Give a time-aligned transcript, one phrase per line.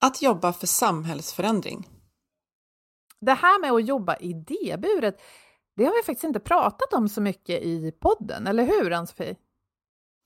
[0.00, 1.88] Att jobba för samhällsförändring.
[3.20, 5.20] Det här med att jobba idéburet,
[5.76, 9.36] det har vi faktiskt inte pratat om så mycket i podden, eller hur Ann-Sofie?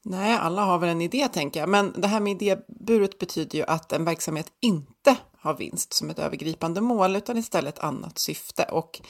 [0.05, 3.65] Nej, alla har väl en idé tänker jag, men det här med idéburet betyder ju
[3.65, 9.01] att en verksamhet inte har vinst som ett övergripande mål utan istället annat syfte och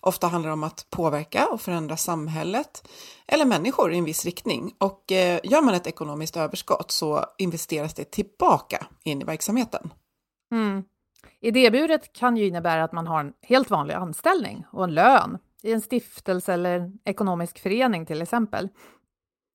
[0.00, 2.88] ofta handlar det om att påverka och förändra samhället
[3.26, 7.94] eller människor i en viss riktning och eh, gör man ett ekonomiskt överskott så investeras
[7.94, 9.90] det tillbaka in i verksamheten.
[10.50, 10.84] Mm.
[11.40, 15.72] Idéburet kan ju innebära att man har en helt vanlig anställning och en lön i
[15.72, 18.68] en stiftelse eller en ekonomisk förening till exempel.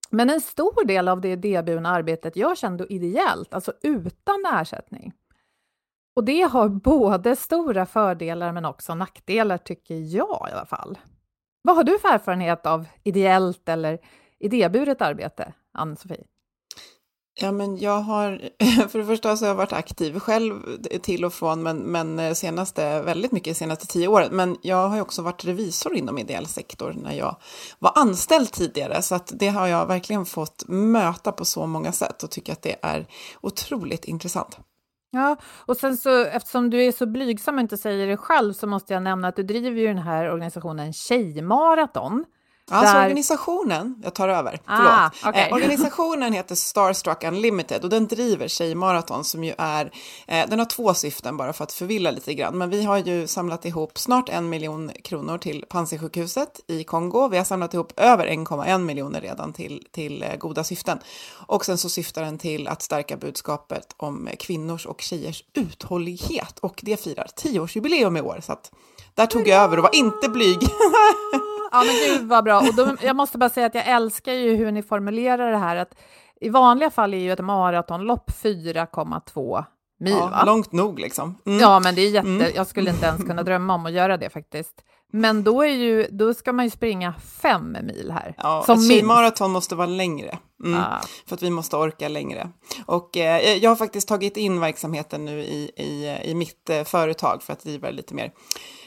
[0.09, 5.13] Men en stor del av det idéburna arbetet görs ändå ideellt, alltså utan ersättning.
[6.16, 10.97] Och det har både stora fördelar men också nackdelar, tycker jag i alla fall.
[11.61, 14.00] Vad har du för erfarenhet av ideellt eller
[14.39, 16.23] idéburet arbete, Ann-Sofie?
[17.38, 18.41] Ja, men jag har,
[18.88, 20.62] för det första så har jag varit aktiv själv
[21.01, 24.29] till och från, men, men eh, senaste, väldigt mycket de senaste tio åren.
[24.31, 27.35] Men jag har ju också varit revisor inom ideell sektor när jag
[27.79, 32.23] var anställd tidigare, så att det har jag verkligen fått möta på så många sätt
[32.23, 33.07] och tycker att det är
[33.41, 34.57] otroligt intressant.
[35.12, 35.35] Ja,
[35.66, 38.94] och sen så eftersom du är så blygsam och inte säger det själv så måste
[38.94, 42.25] jag nämna att du driver ju den här organisationen Tjejmaraton
[42.72, 43.02] Alltså där...
[43.02, 45.48] organisationen, jag tar över, ah, okay.
[45.48, 49.92] eh, organisationen heter Starstruck Unlimited och den driver Tjejmaraton som ju är,
[50.28, 53.28] eh, den har två syften bara för att förvilla lite grann, men vi har ju
[53.28, 58.28] samlat ihop snart en miljon kronor till Panzisjukhuset i Kongo, vi har samlat ihop över
[58.28, 61.00] 1,1 miljoner redan till, till eh, goda syften.
[61.47, 66.59] Och sen så syftar den till att stärka budskapet om kvinnors och tjejers uthållighet.
[66.59, 68.72] Och det firar tioårsjubileum i år så att
[69.14, 70.59] där tog jag över och var inte blyg.
[71.75, 72.59] Ja, men gud vad bra.
[72.59, 75.75] Och då, jag måste bara säga att jag älskar ju hur ni formulerar det här.
[75.75, 75.96] Att
[76.41, 79.63] I vanliga fall är ju ett maratonlopp 4,2
[80.00, 80.14] mil.
[80.14, 80.44] Ja, va?
[80.46, 81.38] långt nog liksom.
[81.46, 81.59] Mm.
[81.59, 82.28] Ja, men det är jätte...
[82.28, 82.52] Mm.
[82.56, 84.84] Jag skulle inte ens kunna drömma om att göra det faktiskt.
[85.14, 88.35] Men då, är ju, då ska man ju springa fem mil här.
[88.38, 90.38] Ja, som ett maraton måste vara längre.
[90.64, 91.02] Mm, ah.
[91.28, 92.50] För att vi måste orka längre.
[92.85, 97.44] Och eh, jag har faktiskt tagit in verksamheten nu i, i, i mitt eh, företag
[97.44, 98.31] för att driva det lite mer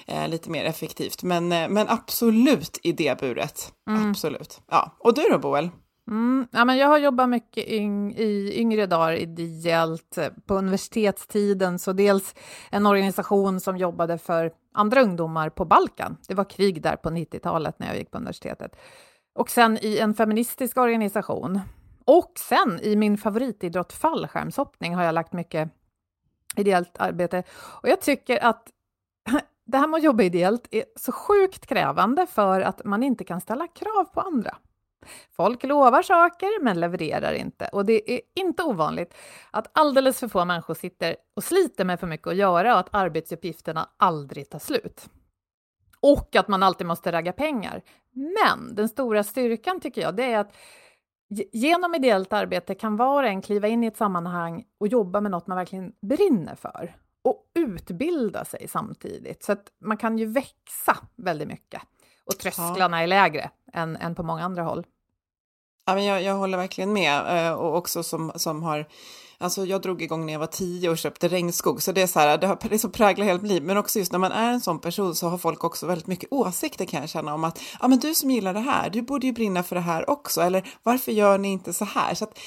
[0.08, 1.22] eh, lite mer effektivt.
[1.22, 3.72] Men, eh, men absolut idéburet.
[3.90, 4.10] Mm.
[4.10, 4.60] Absolut.
[4.70, 4.96] Ja.
[4.98, 5.70] Och du då, Boel?
[6.10, 11.78] Mm, ja, men jag har jobbat mycket yng i yngre dagar ideellt eh, på universitetstiden,
[11.78, 12.34] så dels
[12.70, 16.16] en organisation som jobbade för andra ungdomar på Balkan.
[16.28, 18.76] Det var krig där på 90-talet när jag gick på universitetet.
[19.34, 21.60] Och sen i en feministisk organisation.
[22.04, 25.70] Och sen i min favoritidrott fallskärmshoppning har jag lagt mycket
[26.56, 27.42] ideellt arbete.
[27.82, 28.68] Och jag tycker att
[29.68, 33.40] det här med att jobba ideellt är så sjukt krävande för att man inte kan
[33.40, 34.56] ställa krav på andra.
[35.30, 39.14] Folk lovar saker men levererar inte och det är inte ovanligt
[39.50, 42.94] att alldeles för få människor sitter och sliter med för mycket att göra och att
[42.94, 45.08] arbetsuppgifterna aldrig tar slut.
[46.00, 47.82] Och att man alltid måste ragga pengar.
[48.12, 50.56] Men den stora styrkan tycker jag, det är att
[51.52, 55.30] genom ideellt arbete kan var och en kliva in i ett sammanhang och jobba med
[55.30, 56.94] något man verkligen brinner för
[57.24, 59.44] och utbilda sig samtidigt.
[59.44, 61.82] Så att man kan ju växa väldigt mycket
[62.26, 63.02] och trösklarna ja.
[63.02, 64.86] är lägre än, än på många andra håll.
[65.86, 68.86] Ja, men jag, jag håller verkligen med eh, och också som, som har
[69.40, 72.18] Alltså jag drog igång när jag var tio och köpte regnskog, så det är så
[72.18, 73.62] här, det har liksom präglat hela mitt liv.
[73.62, 76.32] Men också just när man är en sån person så har folk också väldigt mycket
[76.32, 79.26] åsikter kan jag känna om att, ja men du som gillar det här, du borde
[79.26, 82.14] ju brinna för det här också, eller varför gör ni inte så här?
[82.14, 82.38] Så att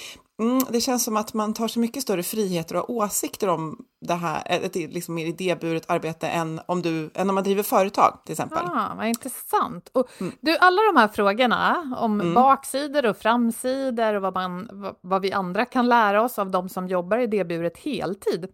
[0.42, 4.14] Mm, det känns som att man tar så mycket större friheter och åsikter om det
[4.14, 8.32] här, ett liksom mer idéburet arbete än om, du, än om man driver företag till
[8.32, 8.66] exempel.
[8.66, 9.90] Ah, vad intressant.
[9.94, 10.34] Och, mm.
[10.42, 12.34] Du, alla de här frågorna om mm.
[12.34, 14.70] baksidor och framsidor och vad, man,
[15.02, 18.48] vad vi andra kan lära oss av de som jobbar i idéburet heltid,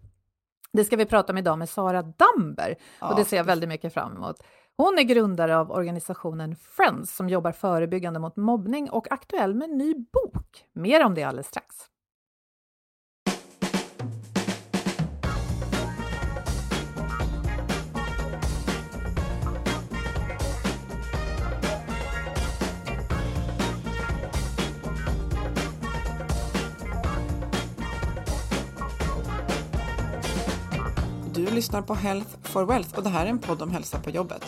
[0.73, 3.93] det ska vi prata om idag med Sara Damber och det ser jag väldigt mycket
[3.93, 4.43] fram emot.
[4.77, 9.77] Hon är grundare av organisationen Friends som jobbar förebyggande mot mobbning och aktuell med en
[9.77, 10.65] ny bok.
[10.73, 11.75] Mer om det alldeles strax.
[31.37, 34.09] Du lyssnar på Health for Wealth och det här är en podd om hälsa på
[34.09, 34.45] jobbet.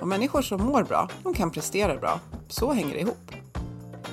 [0.00, 2.20] Och människor som mår bra, de kan prestera bra.
[2.48, 3.30] Så hänger det ihop.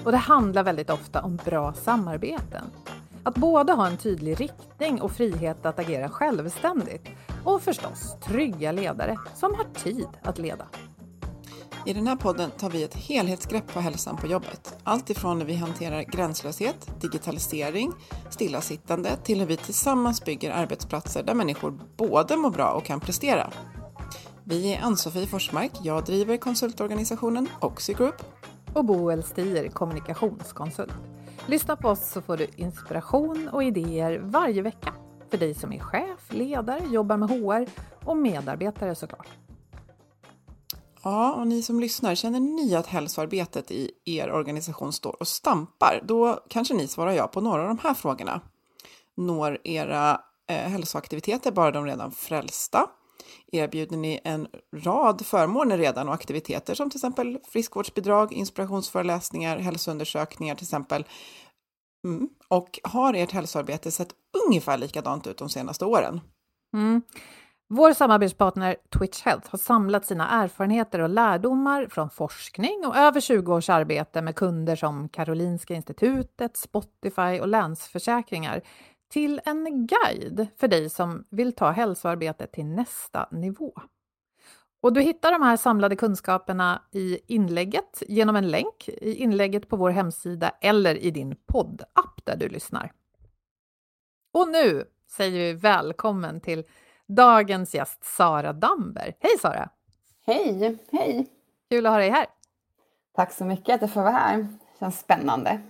[0.03, 2.63] Och det handlar väldigt ofta om bra samarbeten.
[3.23, 7.07] Att både ha en tydlig riktning och frihet att agera självständigt.
[7.43, 10.65] Och förstås trygga ledare som har tid att leda.
[11.87, 14.77] I den här podden tar vi ett helhetsgrepp på hälsan på jobbet.
[14.83, 17.91] Allt ifrån när vi hanterar gränslöshet, digitalisering,
[18.29, 23.51] stillasittande till hur vi tillsammans bygger arbetsplatser där människor både mår bra och kan prestera.
[24.43, 28.15] Vi är Ann-Sofie Forsmark, jag driver konsultorganisationen Oxy Group.
[28.73, 30.93] Och Boel Stier, kommunikationskonsult.
[31.45, 34.93] Lyssna på oss så får du inspiration och idéer varje vecka.
[35.29, 37.69] För dig som är chef, ledare, jobbar med HR
[38.05, 39.27] och medarbetare såklart.
[41.07, 46.01] Ja, och ni som lyssnar, känner ni att hälsoarbetet i er organisation står och stampar?
[46.07, 48.41] Då kanske ni svarar ja på några av de här frågorna.
[49.17, 52.89] Når era eh, hälsoaktiviteter bara de redan frälsta?
[53.51, 60.65] erbjuder ni en rad förmåner redan och aktiviteter som till exempel friskvårdsbidrag, inspirationsföreläsningar, hälsoundersökningar till
[60.65, 61.05] exempel.
[62.07, 62.29] Mm.
[62.47, 64.09] Och har ert hälsoarbete sett
[64.47, 66.21] ungefär likadant ut de senaste åren?
[66.73, 67.01] Mm.
[67.67, 73.53] Vår samarbetspartner Twitch Health har samlat sina erfarenheter och lärdomar från forskning och över 20
[73.53, 78.61] års arbete med kunder som Karolinska Institutet, Spotify och Länsförsäkringar
[79.09, 83.73] till en guide för dig som vill ta hälsoarbetet till nästa nivå.
[84.81, 89.75] Och du hittar de här samlade kunskaperna i inlägget genom en länk i inlägget på
[89.75, 92.91] vår hemsida eller i din poddapp där du lyssnar.
[94.33, 96.63] Och nu säger vi välkommen till
[97.07, 99.15] dagens gäst Sara Damber.
[99.19, 99.69] Hej Sara!
[100.25, 101.27] Hej, hej!
[101.69, 102.25] Kul att ha dig här!
[103.15, 104.37] Tack så mycket att jag får vara här.
[104.37, 105.61] Det känns spännande.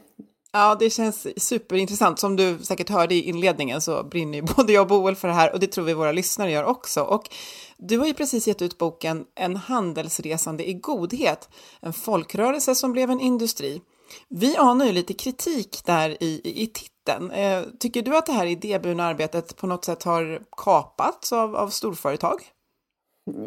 [0.52, 2.20] Ja, det känns superintressant.
[2.20, 5.34] Som du säkert hörde i inledningen så brinner ju både jag och Boel för det
[5.34, 7.02] här och det tror vi våra lyssnare gör också.
[7.02, 7.30] Och
[7.78, 11.50] du har ju precis gett ut boken En handelsresande i godhet,
[11.80, 13.82] en folkrörelse som blev en industri.
[14.30, 16.95] Vi anar ju lite kritik där i, i, i titeln.
[17.10, 21.70] Eh, tycker du att det här idéburna arbetet på något sätt har kapats av, av
[21.70, 22.36] storföretag?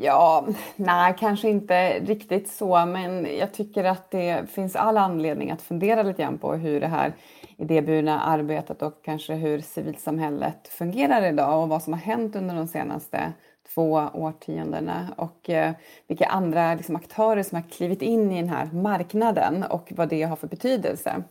[0.00, 0.46] Ja,
[0.76, 6.02] nej, kanske inte riktigt så, men jag tycker att det finns all anledning att fundera
[6.02, 7.14] lite grann på hur det här
[7.56, 12.68] idéburna arbetet och kanske hur civilsamhället fungerar idag och vad som har hänt under de
[12.68, 13.32] senaste
[13.74, 15.72] två årtiondena och eh,
[16.06, 20.22] vilka andra liksom, aktörer som har klivit in i den här marknaden och vad det
[20.22, 21.22] har för betydelse.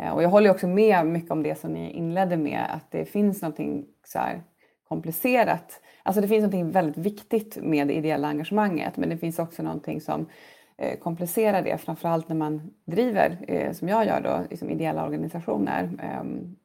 [0.00, 3.04] Eh, och jag håller också med mycket om det som ni inledde med, att det
[3.04, 4.20] finns någonting så
[4.88, 9.62] komplicerat Alltså det finns något väldigt viktigt med det ideella engagemanget men det finns också
[9.62, 10.26] någonting som
[10.78, 15.84] eh, komplicerar det, framförallt när man driver, eh, som jag gör då, liksom ideella organisationer.
[16.20, 16.56] Um...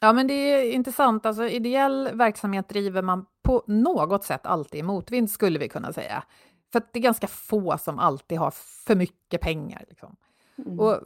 [0.00, 4.82] Ja men det är intressant, alltså ideell verksamhet driver man på något sätt alltid i
[4.82, 6.24] motvind skulle vi kunna säga.
[6.72, 8.50] För det är ganska få som alltid har
[8.86, 9.84] för mycket pengar.
[9.88, 10.16] Liksom.
[10.58, 10.80] Mm.
[10.80, 11.00] Och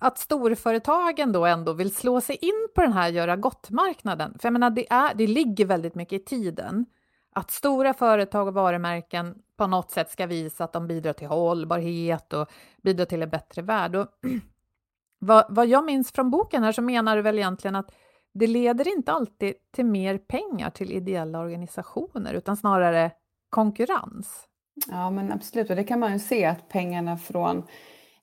[0.00, 4.38] att storföretagen då ändå vill slå sig in på den här göra gott-marknaden.
[4.38, 6.86] För jag menar, det, är, det ligger väldigt mycket i tiden
[7.32, 12.32] att stora företag och varumärken på något sätt ska visa att de bidrar till hållbarhet
[12.32, 12.50] och
[12.82, 13.96] bidrar till en bättre värld.
[13.96, 14.06] Och
[15.18, 17.92] vad, vad jag minns från boken här så menar du väl egentligen att
[18.32, 23.10] det leder inte alltid till mer pengar till ideella organisationer utan snarare
[23.50, 24.46] konkurrens.
[24.86, 27.62] Ja men absolut och det kan man ju se att pengarna från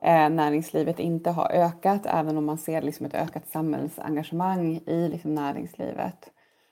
[0.03, 5.35] Eh, näringslivet inte har ökat även om man ser liksom ett ökat samhällsengagemang i liksom
[5.35, 6.29] näringslivet.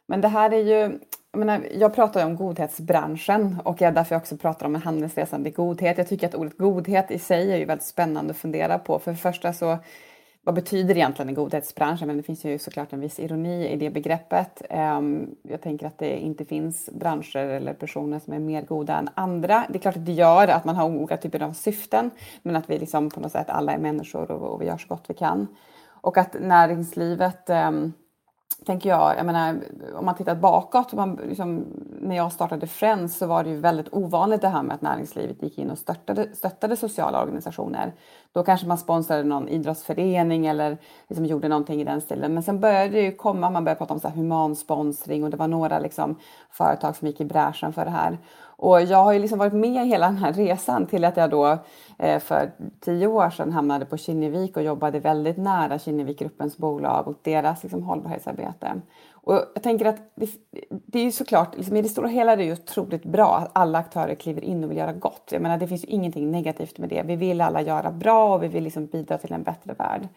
[0.07, 0.99] Men det här är ju
[1.31, 4.81] jag, menar, jag pratar ju om godhetsbranschen och jag därför jag också pratar om en
[4.81, 5.97] handelsresande godhet.
[5.97, 8.99] Jag tycker att ordet godhet i sig är ju väldigt spännande att fundera på.
[8.99, 9.77] För det första så
[10.45, 12.03] vad betyder egentligen en godhetsbransch?
[12.05, 14.61] Men det finns ju såklart en viss ironi i det begreppet.
[14.69, 19.09] Ehm, jag tänker att det inte finns branscher eller personer som är mer goda än
[19.13, 19.65] andra.
[19.69, 22.11] Det är klart att det gör att man har olika typer av syften,
[22.41, 25.05] men att vi liksom på något sätt alla är människor och, vi gör så gott
[25.07, 25.47] vi kan.
[25.87, 27.93] Och att näringslivet ehm,
[28.65, 29.59] tänker jag, jag menar,
[29.95, 31.65] om man tittar bakåt, man, liksom,
[32.01, 35.43] när jag startade Friends så var det ju väldigt ovanligt det här med att näringslivet
[35.43, 37.93] gick in och stöttade, stöttade sociala organisationer.
[38.31, 42.33] Då kanske man sponsrade någon idrottsförening eller liksom gjorde någonting i den stilen.
[42.33, 45.37] Men sen började det ju komma, man började prata om så här humansponsring och det
[45.37, 46.15] var några liksom
[46.49, 48.17] företag som gick i bräschen för det här.
[48.57, 51.57] Och jag har ju liksom varit med hela den här resan till att jag då
[51.97, 57.19] eh, för tio år sedan hamnade på Kinnevik och jobbade väldigt nära Kinnevikgruppens bolag och
[57.23, 58.81] deras liksom hållbarhetsarbete.
[59.11, 60.29] Och jag tänker att det,
[60.69, 63.51] det är ju såklart, liksom i det stora hela är det ju otroligt bra att
[63.53, 65.29] alla aktörer kliver in och vill göra gott.
[65.31, 67.03] Jag menar, det finns ju ingenting negativt med det.
[67.05, 70.07] Vi vill alla göra bra och vi vill liksom bidra till en bättre värld.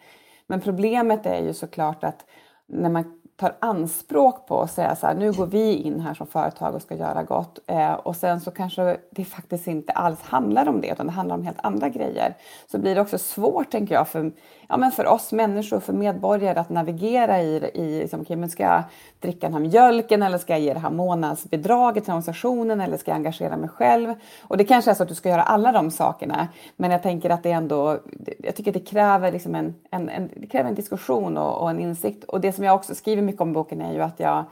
[0.47, 2.25] Men problemet är ju såklart att
[2.67, 6.27] när man tar anspråk på att säga så här, nu går vi in här som
[6.27, 7.59] företag och ska göra gott.
[7.67, 11.35] Eh, och sen så kanske det faktiskt inte alls handlar om det, utan det handlar
[11.35, 12.35] om helt andra grejer.
[12.71, 14.31] Så blir det också svårt, tänker jag, för,
[14.67, 18.63] ja, men för oss människor, för medborgare att navigera i, i liksom, okay, men ska
[18.63, 18.83] jag
[19.19, 23.11] dricka den här mjölken eller ska jag ge det här månadsbidraget till organisationen eller ska
[23.11, 24.13] jag engagera mig själv?
[24.41, 27.29] Och det kanske är så att du ska göra alla de sakerna, men jag tänker
[27.29, 27.99] att det ändå,
[28.39, 31.79] jag tycker det kräver, liksom en, en, en, det kräver en diskussion och, och en
[31.79, 32.23] insikt.
[32.23, 34.45] Och det som jag också skriver mycket om boken är ju att jag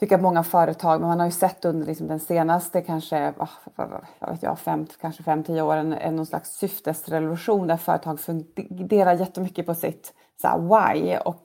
[0.00, 3.32] tycker att många företag, men man har ju sett under liksom den senaste kanske,
[4.18, 9.12] jag vet jag, fem, kanske fem, tio åren, en någon slags syftesrevolution där företag funderar
[9.12, 11.16] jättemycket på sitt så här, why.
[11.16, 11.42] Och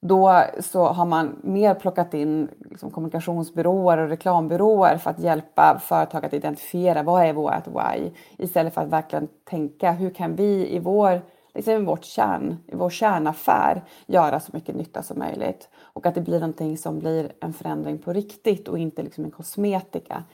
[0.00, 6.24] då så har man mer plockat in liksom, kommunikationsbyråer och reklambyråer för att hjälpa företag
[6.24, 10.78] att identifiera vad är vårt why istället för att verkligen tänka hur kan vi i
[10.78, 11.22] vår
[11.56, 15.68] liksom vårt kärn, i vår kärnaffär göra så mycket nytta som möjligt.
[15.80, 19.30] Och att det blir någonting som blir en förändring på riktigt och inte liksom en
[19.30, 20.24] kosmetika.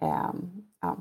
[0.00, 0.32] Eh,
[0.80, 0.96] ja.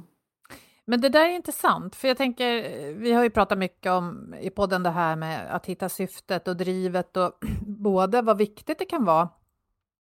[0.86, 4.50] Men det där är intressant, för jag tänker, vi har ju pratat mycket om i
[4.50, 7.32] podden det här med att hitta syftet och drivet och
[7.62, 9.30] både vad viktigt det kan vara,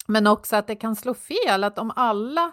[0.07, 2.51] men också att det kan slå fel, att om alla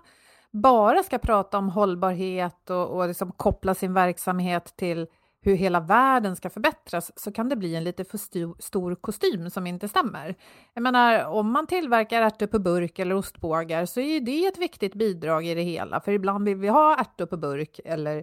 [0.51, 5.07] bara ska prata om hållbarhet och, och liksom koppla sin verksamhet till
[5.47, 8.19] hur hela världen ska förbättras så kan det bli en lite för
[8.63, 10.35] stor kostym som inte stämmer.
[10.75, 14.95] Jag menar, om man tillverkar ärtor på burk eller ostbågar så är det ett viktigt
[14.95, 18.23] bidrag i det hela, för ibland vill vi ha ärtor på burk eller eh,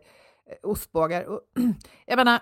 [0.64, 1.26] ostbågar.
[2.06, 2.40] Jag menar,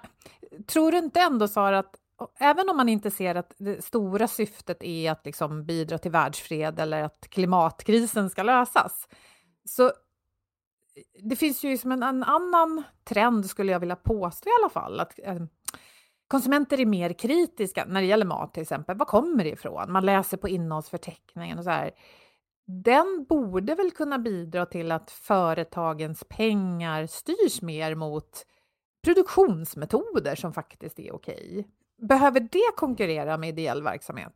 [0.68, 1.96] tror du inte ändå, Sara, att
[2.40, 6.80] även om man inte ser att det stora syftet är att liksom bidra till världsfred
[6.80, 9.08] eller att klimatkrisen ska lösas,
[9.66, 9.92] så
[11.24, 15.00] det finns ju som en, en, annan trend, skulle jag vilja påstå i alla fall,
[15.00, 15.40] att eh,
[16.28, 18.98] konsumenter är mer kritiska när det gäller mat till exempel.
[18.98, 19.92] Var kommer det ifrån?
[19.92, 21.92] Man läser på innehållsförteckningen och så här.
[22.66, 28.46] Den borde väl kunna bidra till att företagens pengar styrs mer mot
[29.04, 31.68] produktionsmetoder som faktiskt är okej.
[31.98, 34.34] Behöver det konkurrera med ideell verksamhet?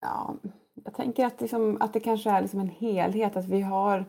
[0.00, 0.36] Ja,
[0.84, 4.04] jag tänker att, liksom, att det kanske är liksom en helhet, att vi har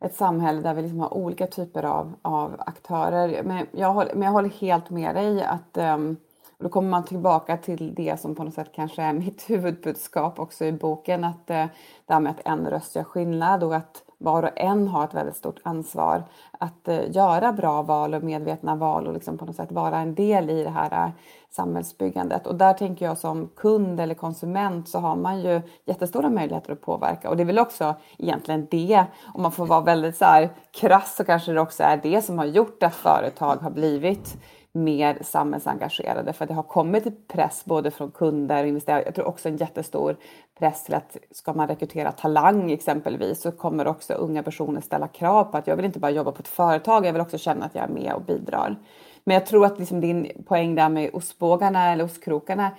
[0.00, 3.42] ett samhälle där vi liksom har olika typer av, av aktörer.
[3.42, 6.16] Men jag, håller, men jag håller helt med dig att um,
[6.58, 10.64] då kommer man tillbaka till det som på något sätt kanske är mitt huvudbudskap också
[10.64, 11.66] i boken, att uh,
[12.06, 15.14] det här med att en röst gör skillnad och att var och en har ett
[15.14, 16.22] väldigt stort ansvar
[16.52, 20.14] att eh, göra bra val och medvetna val och liksom på något sätt vara en
[20.14, 21.10] del i det här eh,
[21.50, 22.46] samhällsbyggandet.
[22.46, 26.80] Och där tänker jag som kund eller konsument så har man ju jättestora möjligheter att
[26.80, 27.30] påverka.
[27.30, 31.16] Och det är väl också egentligen det, om man får vara väldigt så här krass
[31.16, 34.36] så kanske det också är det som har gjort att företag har blivit
[34.72, 39.02] mer samhällsengagerade för det har kommit press både från kunder och investerare.
[39.04, 40.16] Jag tror också en jättestor
[40.58, 45.44] press till att ska man rekrytera talang exempelvis så kommer också unga personer ställa krav
[45.44, 47.74] på att jag vill inte bara jobba på ett företag, jag vill också känna att
[47.74, 48.76] jag är med och bidrar.
[49.24, 52.70] Men jag tror att liksom din poäng där med ostbågarna eller ostkrokarna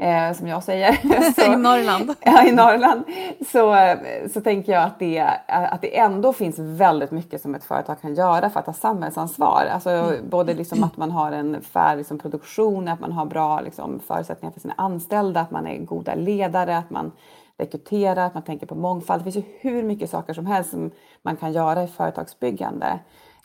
[0.00, 0.92] eh, som jag säger.
[1.44, 2.14] så, I Norrland.
[2.24, 3.04] Ja, i Norrland.
[3.52, 3.76] Så,
[4.32, 8.14] så tänker jag att det, att det ändå finns väldigt mycket som ett företag kan
[8.14, 9.68] göra för att ta samhällsansvar.
[9.72, 10.28] Alltså mm.
[10.28, 14.52] både liksom att man har en fair liksom, produktion, att man har bra liksom, förutsättningar
[14.52, 17.12] för sina anställda, att man är goda ledare, att man
[17.58, 19.20] rekryterar, att man tänker på mångfald.
[19.24, 20.90] Det finns ju hur mycket saker som helst som
[21.22, 22.98] man kan göra i företagsbyggande.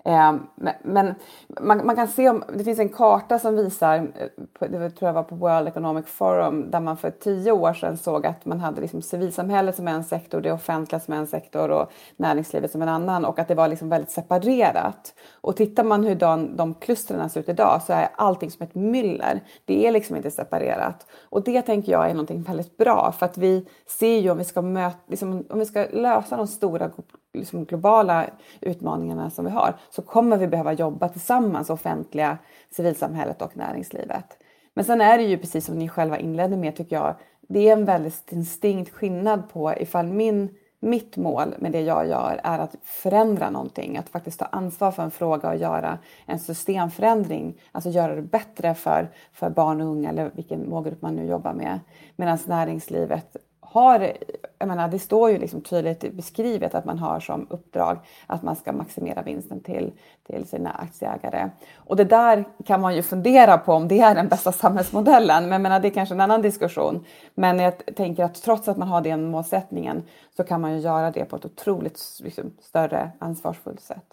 [0.05, 0.35] Eh,
[0.83, 1.15] men
[1.61, 5.13] man, man, kan se om det finns en karta som visar, eh, det tror jag
[5.13, 8.81] var på World Economic Forum, där man för tio år sedan såg att man hade
[8.81, 13.25] liksom civilsamhället som en sektor, det offentliga som en sektor och näringslivet som en annan
[13.25, 15.13] och att det var liksom väldigt separerat.
[15.41, 18.75] Och tittar man hur de, de klustren ser ut idag så är allting som ett
[18.75, 19.41] myller.
[19.65, 21.07] Det är liksom inte separerat.
[21.29, 23.67] Och det tänker jag är någonting väldigt bra för att vi
[23.99, 26.89] ser ju om vi ska, möta, liksom, om vi ska lösa de stora
[27.35, 28.25] liksom globala
[28.61, 32.37] utmaningarna som vi har så kommer vi behöva jobba tillsammans, offentliga,
[32.71, 34.37] civilsamhället och näringslivet.
[34.73, 37.15] Men sen är det ju precis som ni själva inledde med tycker jag,
[37.47, 40.49] det är en väldigt distinkt skillnad på ifall min,
[40.79, 45.03] mitt mål med det jag gör är att förändra någonting, att faktiskt ta ansvar för
[45.03, 50.09] en fråga och göra en systemförändring, alltså göra det bättre för, för barn och unga
[50.09, 51.79] eller vilken målgrupp man nu jobbar med.
[52.15, 53.37] Medan näringslivet
[53.79, 54.13] har,
[54.57, 58.55] jag menar, det står ju liksom tydligt beskrivet att man har som uppdrag att man
[58.55, 59.91] ska maximera vinsten till,
[60.27, 61.49] till sina aktieägare.
[61.75, 65.51] Och det där kan man ju fundera på om det är den bästa samhällsmodellen, men
[65.51, 67.05] jag menar, det är kanske en annan diskussion.
[67.35, 70.03] Men jag tänker att trots att man har den målsättningen
[70.37, 74.05] så kan man ju göra det på ett otroligt liksom, större ansvarsfullt sätt.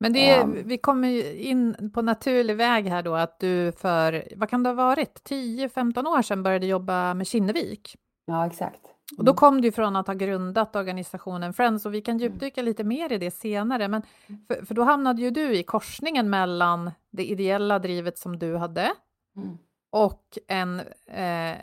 [0.00, 4.28] Men det är, um, vi kommer in på naturlig väg här då att du för,
[4.36, 7.96] vad kan det ha varit, 10-15 år sedan började jobba med Kinnevik.
[8.26, 8.84] Ja, exakt.
[8.84, 9.18] Mm.
[9.18, 9.36] Och då mm.
[9.36, 13.18] kom du från att ha grundat organisationen Friends och vi kan djupdyka lite mer i
[13.18, 13.88] det senare.
[13.88, 14.02] Men
[14.48, 18.92] för, för då hamnade ju du i korsningen mellan det ideella drivet som du hade
[19.36, 19.58] mm.
[19.90, 21.56] och en, eh,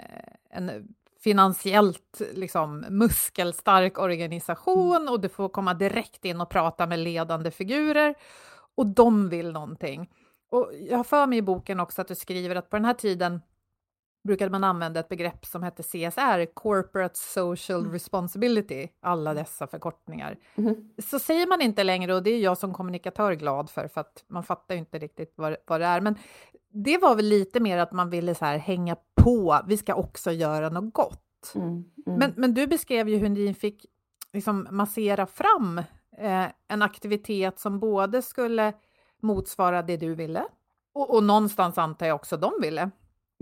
[0.49, 5.13] en finansiellt liksom, muskelstark organisation mm.
[5.13, 8.15] och du får komma direkt in och prata med ledande figurer
[8.75, 10.09] och de vill någonting.
[10.49, 12.93] Och jag har för mig i boken också att du skriver att på den här
[12.93, 13.41] tiden
[14.23, 17.91] brukade man använda ett begrepp som hette CSR, Corporate Social mm.
[17.91, 20.37] Responsibility, alla dessa förkortningar.
[20.55, 20.75] Mm.
[20.97, 24.23] Så säger man inte längre, och det är jag som kommunikatör glad för, för att
[24.27, 26.01] man fattar ju inte riktigt vad, vad det är.
[26.01, 26.15] Men
[26.73, 30.31] det var väl lite mer att man ville så här hänga på, vi ska också
[30.31, 31.51] göra något gott.
[31.55, 31.67] Mm.
[31.67, 32.19] Mm.
[32.19, 33.85] Men, men du beskrev ju hur ni fick
[34.33, 35.77] liksom massera fram
[36.17, 38.73] eh, en aktivitet som både skulle
[39.21, 40.43] motsvara det du ville,
[40.93, 42.91] och, och någonstans antar jag också de ville.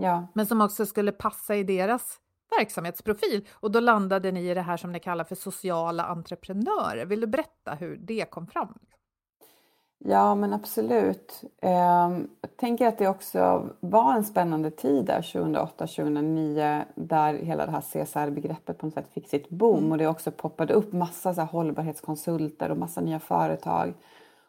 [0.00, 0.26] Ja.
[0.32, 2.20] Men som också skulle passa i deras
[2.58, 3.46] verksamhetsprofil.
[3.52, 7.06] Och då landade ni i det här som ni kallar för sociala entreprenörer.
[7.06, 8.78] Vill du berätta hur det kom fram?
[10.04, 11.42] Ja, men absolut.
[11.62, 17.72] Ehm, jag tänker att det också var en spännande tid där 2008-2009 där hela det
[17.72, 19.92] här CSR-begreppet på något sätt fick sitt boom mm.
[19.92, 23.94] och det också poppade upp massa så hållbarhetskonsulter och massa nya företag.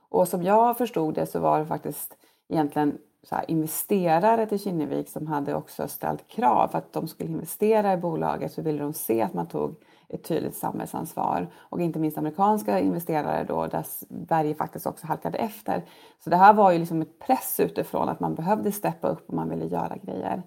[0.09, 2.17] Och som jag förstod det så var det faktiskt
[2.49, 2.97] egentligen
[3.29, 7.97] här, investerare till Kinnevik som hade också ställt krav för att de skulle investera i
[7.97, 9.75] bolaget så ville de se att man tog
[10.09, 13.85] ett tydligt samhällsansvar och inte minst amerikanska investerare då där
[14.27, 15.83] Sverige faktiskt också halkade efter.
[16.23, 19.33] Så det här var ju liksom ett press utifrån att man behövde steppa upp och
[19.33, 20.43] man ville göra grejer.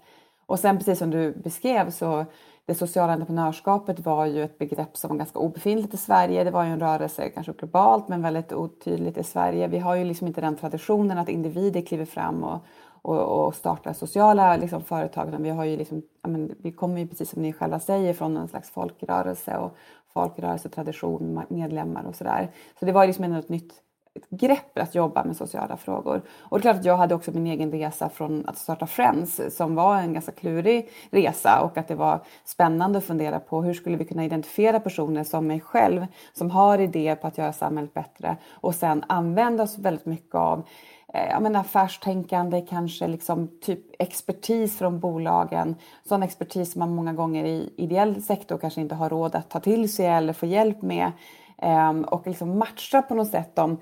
[0.46, 2.24] Och sen precis som du beskrev så
[2.66, 6.44] det sociala entreprenörskapet var ju ett begrepp som var ganska obefintligt i Sverige.
[6.44, 9.68] Det var ju en rörelse kanske globalt men väldigt otydligt i Sverige.
[9.68, 12.64] Vi har ju liksom inte den traditionen att individer kliver fram och,
[13.02, 15.36] och, och startar sociala liksom, företag.
[15.38, 18.48] Vi, har ju liksom, men, vi kommer ju precis som ni själva säger från en
[18.48, 19.76] slags folkrörelse och
[20.12, 22.50] folkrörelsetradition, medlemmar och sådär.
[22.78, 23.72] Så det var liksom ett nytt
[24.14, 26.22] ett grepp att jobba med sociala frågor.
[26.38, 29.40] Och det är klart att jag hade också min egen resa från att starta Friends
[29.50, 33.74] som var en ganska klurig resa och att det var spännande att fundera på hur
[33.74, 37.94] skulle vi kunna identifiera personer som mig själv som har idéer på att göra samhället
[37.94, 40.66] bättre och sen använda oss väldigt mycket av
[41.14, 45.76] eh, jag menar, affärstänkande, kanske liksom typ expertis från bolagen.
[46.08, 49.60] Sån expertis som man många gånger i ideell sektor kanske inte har råd att ta
[49.60, 51.12] till sig eller få hjälp med.
[51.62, 53.78] Ehm, och liksom matcha på något sätt de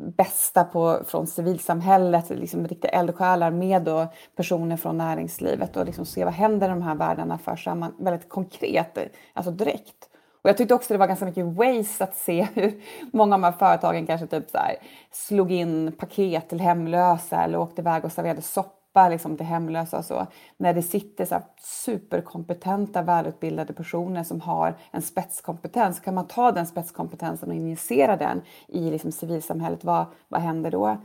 [0.00, 4.06] bästa på, från civilsamhället, liksom riktiga eldsjälar med då
[4.36, 8.28] personer från näringslivet och liksom se vad händer i de här världarna för samman väldigt
[8.28, 8.98] konkret,
[9.32, 10.08] alltså direkt.
[10.42, 13.44] Och jag tyckte också det var ganska mycket waste att se hur många av de
[13.44, 14.76] här företagen kanske typ så här,
[15.12, 19.98] slog in paket till hemlösa eller åkte iväg och serverade soppa hjälpa liksom till hemlösa
[19.98, 20.26] och så.
[20.58, 26.66] När det sitter så superkompetenta, välutbildade personer som har en spetskompetens, kan man ta den
[26.66, 29.84] spetskompetensen och injicera den i liksom civilsamhället?
[29.84, 30.96] Vad, vad händer då?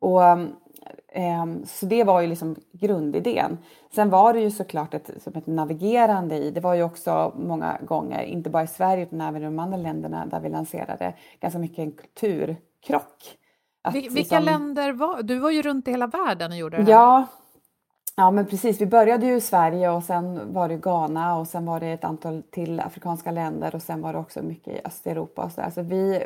[0.00, 0.22] Och,
[1.12, 3.58] ehm, så det var ju liksom grundidén.
[3.94, 7.78] Sen var det ju såklart ett, som ett navigerande i, det var ju också många
[7.86, 11.58] gånger, inte bara i Sverige utan även i de andra länderna där vi lanserade, ganska
[11.58, 13.37] mycket en kulturkrock.
[13.90, 16.90] Vilka liksom, länder var Du var ju runt i hela världen och gjorde det här.
[16.90, 17.26] Ja,
[18.20, 21.66] Ja men precis, vi började ju i Sverige och sen var det Ghana och sen
[21.66, 25.42] var det ett antal till afrikanska länder och sen var det också mycket i Östeuropa
[25.42, 25.70] och så där.
[25.70, 26.22] Så vi,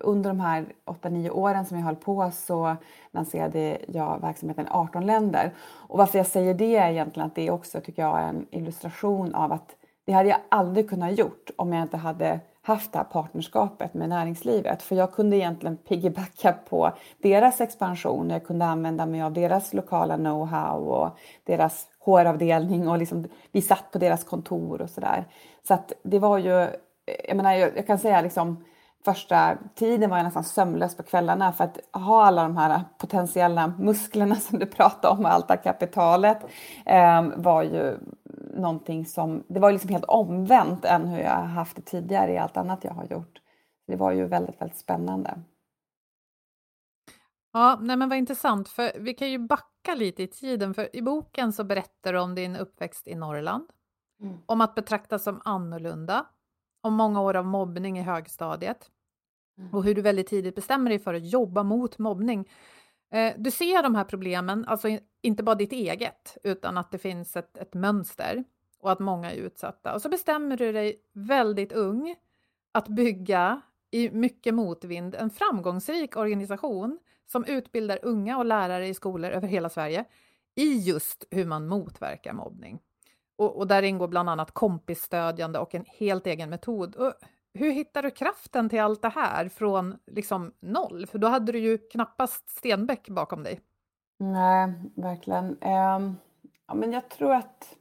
[0.00, 2.76] under de här 8-9 åren som jag höll på så
[3.10, 5.54] lanserade jag verksamheten i 18 länder.
[5.60, 9.34] Och varför jag säger det är egentligen att det också tycker jag är en illustration
[9.34, 13.04] av att det hade jag aldrig kunnat gjort om jag inte hade haft det här
[13.04, 14.82] partnerskapet med näringslivet.
[14.82, 18.30] För jag kunde egentligen piggybacka på deras expansion.
[18.30, 23.90] Jag kunde använda mig av deras lokala know-how och deras HR-avdelning och liksom, vi satt
[23.92, 25.24] på deras kontor och sådär.
[25.68, 26.68] Så att det var ju,
[27.28, 28.64] jag menar jag, jag kan säga liksom
[29.04, 33.72] första tiden var jag nästan sömnlös på kvällarna för att ha alla de här potentiella
[33.78, 36.38] musklerna som du pratade om och allt det här kapitalet
[36.86, 37.98] eh, var ju
[38.56, 42.56] någonting som, det var liksom helt omvänt än hur jag haft det tidigare i allt
[42.56, 43.40] annat jag har gjort.
[43.86, 45.38] Det var ju väldigt, väldigt spännande.
[47.52, 51.02] Ja, nej men vad intressant, för vi kan ju backa lite i tiden, för i
[51.02, 53.68] boken så berättar du om din uppväxt i Norrland,
[54.20, 54.38] mm.
[54.46, 56.26] om att betraktas som annorlunda,
[56.80, 58.90] om många år av mobbning i högstadiet
[59.58, 59.74] mm.
[59.74, 62.48] och hur du väldigt tidigt bestämmer dig för att jobba mot mobbning.
[63.14, 67.36] Eh, du ser de här problemen, alltså inte bara ditt eget, utan att det finns
[67.36, 68.44] ett, ett mönster
[68.80, 69.94] och att många är utsatta.
[69.94, 72.16] Och så bestämmer du dig väldigt ung
[72.72, 79.30] att bygga i mycket motvind en framgångsrik organisation som utbildar unga och lärare i skolor
[79.30, 80.04] över hela Sverige
[80.54, 82.78] i just hur man motverkar mobbning.
[83.36, 86.96] Och, och där ingår bland annat kompisstödjande och en helt egen metod.
[86.96, 87.12] Och
[87.54, 91.06] hur hittar du kraften till allt det här från liksom noll?
[91.06, 93.60] För då hade du ju knappast Stenbeck bakom dig.
[94.18, 95.44] Nej, verkligen.
[95.44, 96.16] Um,
[96.66, 97.76] ja, men jag tror att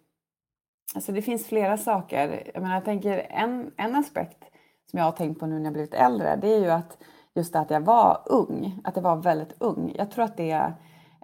[0.95, 2.51] alltså det finns flera saker.
[2.53, 4.43] Jag, menar, jag tänker en, en aspekt
[4.89, 6.97] som jag har tänkt på nu när jag blivit äldre, det är ju att
[7.33, 9.93] just det att jag var ung, att jag var väldigt ung.
[9.95, 10.51] Jag tror att det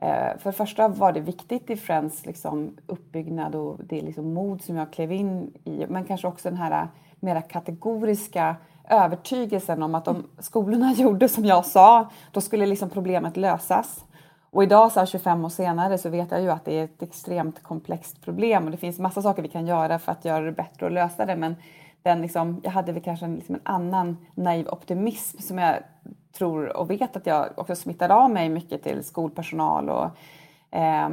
[0.01, 4.61] eh, för det första var det viktigt i Friends liksom, uppbyggnad och det liksom mod
[4.61, 6.87] som jag klev in i, men kanske också den här
[7.19, 8.55] mera kategoriska
[8.89, 14.05] övertygelsen om att om skolorna gjorde som jag sa, då skulle liksom problemet lösas.
[14.51, 17.01] Och idag, så här 25 år senare, så vet jag ju att det är ett
[17.01, 20.51] extremt komplext problem och det finns massa saker vi kan göra för att göra det
[20.51, 21.35] bättre och lösa det.
[21.35, 21.55] Men
[22.03, 25.75] den liksom, jag hade väl kanske en, liksom en annan naiv optimism som jag
[26.37, 30.09] tror och vet att jag också smittade av mig mycket till skolpersonal och
[30.71, 31.09] eh,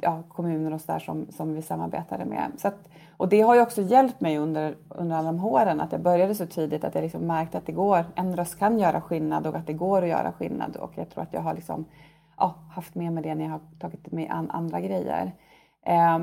[0.00, 2.52] ja, kommuner och så där som, som vi samarbetade med.
[2.56, 5.92] Så att, och det har ju också hjälpt mig under, under alla de åren att
[5.92, 9.00] jag började så tidigt att jag liksom märkte att det går, en röst kan göra
[9.00, 11.84] skillnad och att det går att göra skillnad och jag tror att jag har liksom,
[12.38, 15.32] ja, haft med mig det när jag har tagit mig an andra grejer.
[15.86, 16.18] Eh,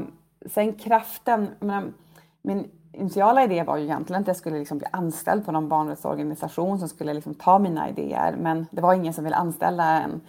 [0.45, 1.93] sen kraften, men,
[2.41, 6.79] min initiala idé var ju egentligen att jag skulle liksom bli anställd på någon barnrättsorganisation
[6.79, 10.21] som skulle liksom ta mina idéer men det var ingen som ville anställa en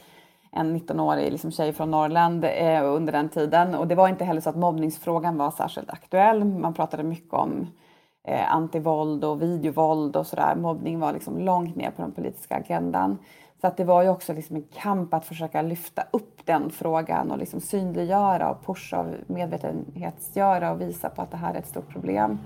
[0.52, 3.74] en 19-årig liksom tjej från Norrland eh, under den tiden.
[3.74, 6.44] Och det var inte heller så att mobbningsfrågan var särskilt aktuell.
[6.44, 7.66] Man pratade mycket om
[8.24, 10.54] eh, antivåld och videovåld och sådär.
[10.56, 13.18] Mobbning var liksom långt ner på den politiska agendan.
[13.60, 17.30] Så att det var ju också liksom en kamp att försöka lyfta upp den frågan
[17.30, 21.66] och liksom synliggöra och pusha och medvetenhetsgöra och visa på att det här är ett
[21.66, 22.38] stort problem.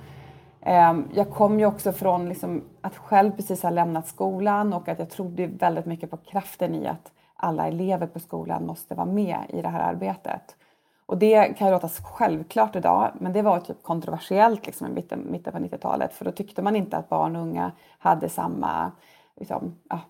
[0.60, 4.98] Ehm, jag kom ju också från liksom att själv precis ha lämnat skolan och att
[4.98, 7.12] jag trodde väldigt mycket på kraften i att
[7.44, 10.56] alla elever på skolan måste vara med i det här arbetet.
[11.06, 15.26] Och det kan ju låta självklart idag, men det var typ kontroversiellt liksom i mitten,
[15.30, 18.92] mitten på 90-talet för då tyckte man inte att barn och unga hade samma,
[19.36, 20.00] liksom, ja,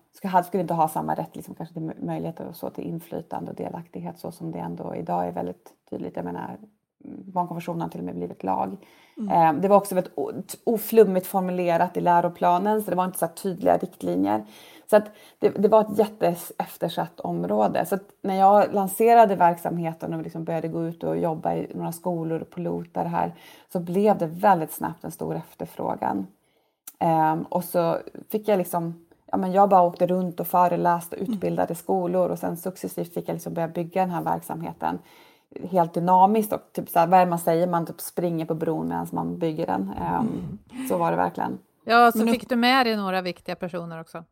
[0.43, 4.19] skulle, inte ha samma rätt liksom, kanske till möjligheter och så till inflytande och delaktighet
[4.19, 6.15] så som det ändå idag är väldigt tydligt.
[6.15, 6.57] Jag menar,
[7.07, 8.77] barnkonventionen har till och med blivit lag.
[9.17, 9.55] Mm.
[9.55, 13.77] Eh, det var också väldigt oflummigt formulerat i läroplanen så det var inte så tydliga
[13.77, 14.45] riktlinjer.
[14.89, 15.05] Så att
[15.39, 17.85] det, det var ett jätteeftersatt område.
[17.85, 22.41] Så när jag lanserade verksamheten och liksom började gå ut och jobba i några skolor
[22.41, 23.35] och pilota det här
[23.71, 26.27] så blev det väldigt snabbt en stor efterfrågan.
[26.99, 27.97] Um, och så
[28.29, 31.75] fick jag liksom Ja, men jag bara åkte runt och föreläste och utbildade mm.
[31.75, 34.99] skolor och sen successivt fick jag liksom börja bygga den här verksamheten
[35.71, 38.53] helt dynamiskt och typ så här, vad är det man säger, man typ springer på
[38.53, 39.81] bron medan man bygger den.
[39.81, 40.87] Um, mm.
[40.89, 41.59] Så var det verkligen.
[41.83, 44.23] Ja, så fick du med dig några viktiga personer också?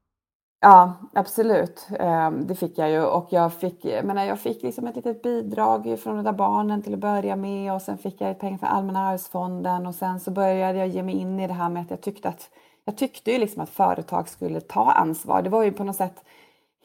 [0.65, 1.87] Ja, absolut.
[1.99, 5.99] Ehm, det fick jag ju och jag fick, menar, jag fick liksom ett litet bidrag
[5.99, 9.87] från Rädda Barnen till att börja med och sen fick jag pengar från Allmänna arvsfonden
[9.87, 12.29] och sen så började jag ge mig in i det här med att jag tyckte
[12.29, 12.49] att
[12.85, 15.41] jag tyckte ju liksom att företag skulle ta ansvar.
[15.41, 16.23] Det var ju på något sätt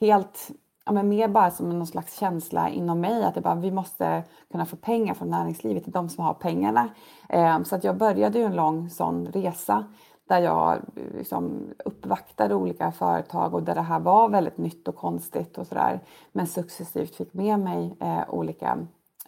[0.00, 0.50] helt,
[0.86, 4.22] ja men mer bara som någon slags känsla inom mig att det bara, vi måste
[4.50, 6.88] kunna få pengar från näringslivet, de som har pengarna.
[7.28, 9.84] Ehm, så att jag började ju en lång sån resa
[10.28, 10.78] där jag
[11.14, 16.00] liksom uppvaktade olika företag och där det här var väldigt nytt och konstigt och sådär.
[16.32, 18.78] Men successivt fick med mig eh, olika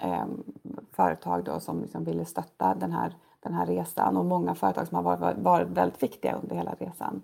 [0.01, 0.27] eh,
[0.93, 4.97] företag då som liksom ville stötta den här, den här resan och många företag som
[4.97, 7.23] har varit, varit väldigt viktiga under hela resan.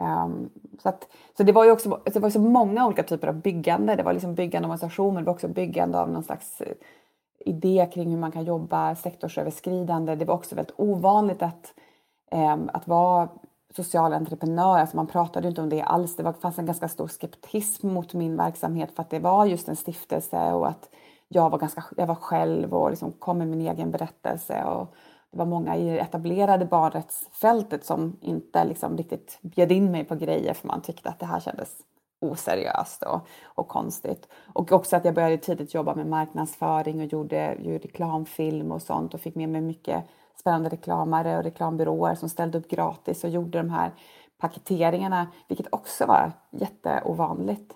[0.00, 0.50] Um,
[0.82, 3.94] så, att, så det var ju också det var så många olika typer av byggande.
[3.94, 6.74] Det var liksom byggande av organisationer, det var också byggande av någon slags eh,
[7.38, 10.14] idé kring hur man kan jobba sektorsöverskridande.
[10.14, 11.74] Det var också väldigt ovanligt att,
[12.30, 13.28] Ehm, att vara
[13.76, 14.78] social entreprenör.
[14.78, 16.16] Alltså man pratade inte om det alls.
[16.16, 19.68] Det var, fanns en ganska stor skeptism mot min verksamhet för att det var just
[19.68, 20.88] en stiftelse och att
[21.28, 24.64] jag var, ganska, jag var själv och liksom kom med min egen berättelse.
[24.64, 24.94] Och
[25.30, 30.14] det var många i det etablerade barnrättsfältet som inte liksom riktigt bjöd in mig på
[30.14, 31.68] grejer för man tyckte att det här kändes
[32.20, 34.28] oseriöst och, och konstigt.
[34.54, 39.14] Och också att jag började tidigt jobba med marknadsföring och gjorde, gjorde reklamfilm och sånt
[39.14, 40.04] och fick med mig mycket
[40.40, 43.90] spännande reklamare och reklambyråer som ställde upp gratis och gjorde de här
[44.38, 47.72] paketeringarna, vilket också var jätteovanligt.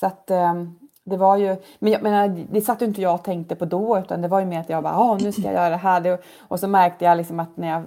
[0.00, 3.24] Så att ehm, det var ju, men jag menar, det satt ju inte jag och
[3.24, 5.54] tänkte på då utan det var ju mer att jag bara, ah, nu ska jag
[5.54, 6.18] göra det här.
[6.38, 7.84] och så märkte jag liksom att när jag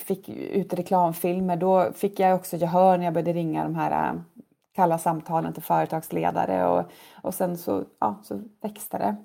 [0.00, 4.24] fick ut reklamfilmer då fick jag också gehör när jag började ringa de här ehm,
[4.74, 6.84] kalla samtalen till företagsledare och,
[7.22, 9.16] och sen så, ja, så växte det.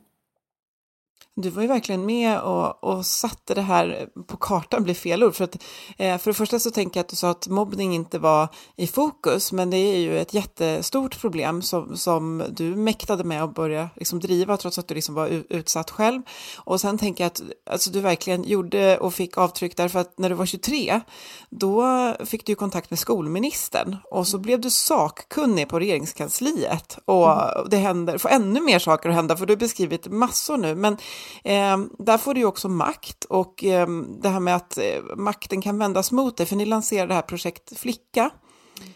[1.35, 5.35] Du var ju verkligen med och, och satte det här på kartan, blir fel ord.
[5.35, 5.55] För, att,
[5.97, 8.87] eh, för det första så tänker jag att du sa att mobbning inte var i
[8.87, 13.89] fokus, men det är ju ett jättestort problem som, som du mäktade med att börja
[13.95, 16.21] liksom driva trots att du liksom var utsatt själv.
[16.57, 20.29] Och sen tänker jag att alltså, du verkligen gjorde och fick avtryck därför att när
[20.29, 21.01] du var 23,
[21.49, 23.97] då fick du kontakt med skolministern.
[24.11, 26.97] Och så blev du sakkunnig på regeringskansliet.
[27.05, 27.29] Och
[27.69, 30.97] det händer, får ännu mer saker att hända för du har beskrivit massor nu, men
[31.43, 33.87] Eh, där får du ju också makt och eh,
[34.21, 37.21] det här med att eh, makten kan vändas mot dig, för ni lanserar det här
[37.21, 38.29] projekt Flicka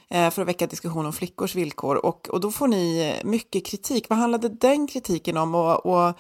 [0.09, 4.09] eh, för att väcka diskussion om flickors villkor och, och då får ni mycket kritik.
[4.09, 6.13] Vad handlade den kritiken om och, och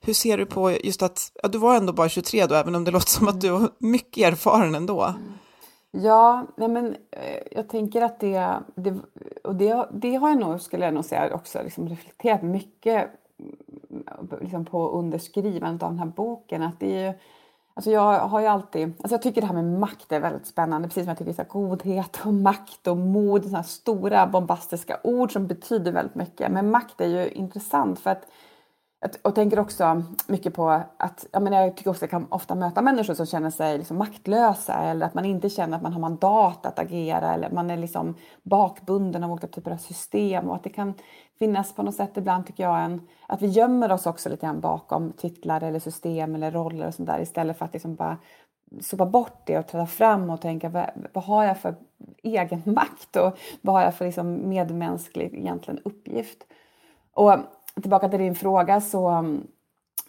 [0.00, 2.84] hur ser du på just att, ja, du var ändå bara 23 då, även om
[2.84, 5.14] det låter som att du var mycket erfaren ändå?
[5.92, 8.94] Ja, nej men eh, jag tänker att det, det
[9.44, 13.10] och det, det har jag nog, skulle jag nog säga, också liksom reflekterat mycket
[14.40, 16.62] liksom på underskrivandet av den här boken.
[16.62, 17.18] Att det är ju,
[17.74, 20.88] alltså jag har ju alltid, alltså jag tycker det här med makt är väldigt spännande,
[20.88, 25.46] precis som jag tycker så godhet och makt och mod, sådana stora bombastiska ord som
[25.46, 26.52] betyder väldigt mycket.
[26.52, 28.26] Men makt är ju intressant för att
[29.22, 32.54] och tänker också mycket på att jag, menar, jag tycker också att jag kan ofta
[32.54, 36.00] möta människor som känner sig liksom maktlösa eller att man inte känner att man har
[36.00, 40.62] mandat att agera eller man är liksom bakbunden av olika typer av system och att
[40.62, 40.94] det kan
[41.38, 44.60] finnas på något sätt ibland tycker jag en, att vi gömmer oss också lite grann
[44.60, 48.18] bakom titlar eller system eller roller och sånt där istället för att liksom bara
[48.80, 51.74] sopa bort det och träda fram och tänka vad, vad har jag för
[52.22, 56.46] egen makt och vad har jag för liksom medmänsklig egentligen uppgift.
[57.12, 57.36] Och
[57.80, 59.46] tillbaka till din fråga så mm,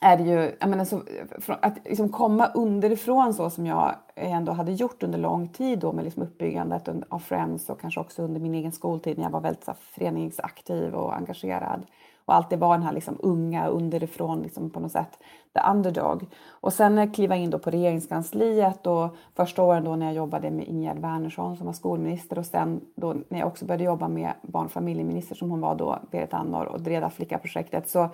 [0.01, 1.01] är det ju, jag menar, så,
[1.47, 6.05] att liksom komma underifrån så som jag ändå hade gjort under lång tid då med
[6.05, 9.63] liksom uppbyggandet av Friends och kanske också under min egen skoltid när jag var väldigt
[9.63, 11.86] så, föreningsaktiv och engagerad
[12.32, 15.20] och alltid var den här liksom unga underifrån liksom på något sätt
[15.54, 16.26] the underdog.
[16.50, 20.67] Och sen kliva in då på regeringskansliet och första åren då när jag jobbade med
[20.67, 24.65] Ingegerd Wärnersson som var skolminister och sen då när jag också började jobba med barn
[24.65, 28.10] och familjeminister som hon var då, Berit Andnor och Dreda flicka-projektet så,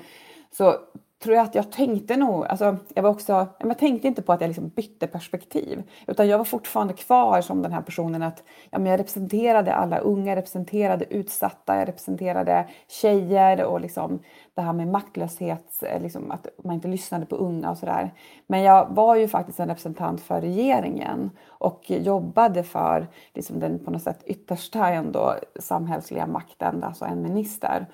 [0.51, 0.75] så
[1.19, 4.41] tror jag att jag tänkte nog, alltså jag var också, jag tänkte inte på att
[4.41, 8.80] jag liksom bytte perspektiv utan jag var fortfarande kvar som den här personen att ja,
[8.80, 14.19] men jag representerade alla unga, jag representerade utsatta, jag representerade tjejer och liksom
[14.53, 18.13] det här med maktlöshet, eh, liksom att man inte lyssnade på unga och sådär.
[18.47, 23.91] Men jag var ju faktiskt en representant för regeringen och jobbade för liksom den på
[23.91, 27.86] något sätt yttersta ändå samhällsliga makten, alltså en minister.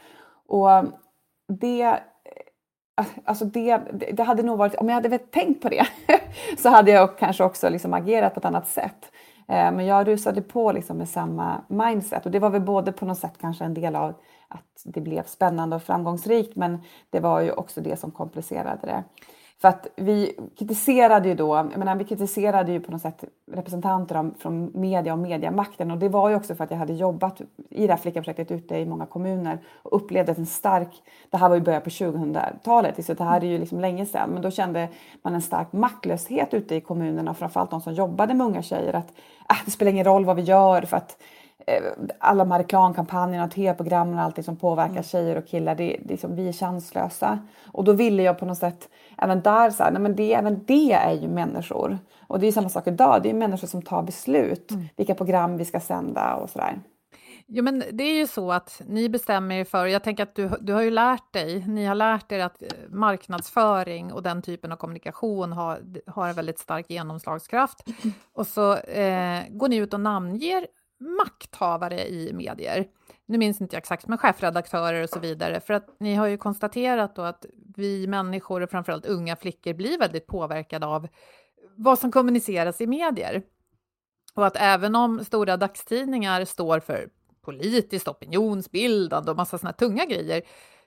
[0.47, 0.69] Och
[1.47, 1.99] det
[3.25, 3.77] Alltså det,
[4.13, 5.87] det hade nog varit, om jag hade tänkt på det
[6.57, 9.11] så hade jag kanske också liksom agerat på ett annat sätt.
[9.47, 13.05] Eh, men jag rusade på liksom med samma mindset och det var väl både på
[13.05, 14.13] något sätt kanske en del av
[14.47, 19.03] att det blev spännande och framgångsrikt men det var ju också det som komplicerade det.
[19.61, 24.31] För att vi kritiserade ju då, jag menar, vi kritiserade ju på något sätt representanter
[24.39, 25.91] från media och mediamakten.
[25.91, 28.77] Och det var ju också för att jag hade jobbat i det här flickaprojektet ute
[28.77, 33.13] i många kommuner och upplevde en stark, det här var ju början på 2000-talet, så
[33.13, 34.89] det här är ju liksom länge sedan, men då kände
[35.21, 38.93] man en stark maktlöshet ute i kommunerna och framförallt de som jobbade med unga tjejer
[38.93, 39.13] att
[39.49, 41.17] äh, det spelar ingen roll vad vi gör för att
[42.19, 45.03] alla de här reklamkampanjerna och tv-programmen och allting som påverkar mm.
[45.03, 47.39] tjejer och killar, det, det liksom, vi är chanslösa.
[47.71, 50.63] Och då ville jag på något sätt, även där, så här, nej men det, även
[50.65, 51.99] det är ju människor.
[52.27, 54.85] Och det är samma sak idag, det är människor som tar beslut, mm.
[54.95, 56.79] vilka program vi ska sända och sådär.
[57.47, 60.49] Jo, men det är ju så att ni bestämmer er för, jag tänker att du,
[60.61, 64.71] du har ju lärt dig, ni har lärt er att eh, marknadsföring och den typen
[64.71, 67.85] av kommunikation har, har en väldigt stark genomslagskraft.
[68.33, 70.67] Och så eh, går ni ut och namnger
[71.17, 72.87] makthavare i medier.
[73.25, 76.37] Nu minns inte jag exakt, men chefredaktörer och så vidare, för att ni har ju
[76.37, 81.07] konstaterat då att vi människor, och framförallt unga flickor, blir väldigt påverkade av
[81.75, 83.43] vad som kommuniceras i medier.
[84.35, 87.09] Och att även om stora dagstidningar står för
[87.41, 90.41] politiskt opinionsbildande och massa såna tunga grejer,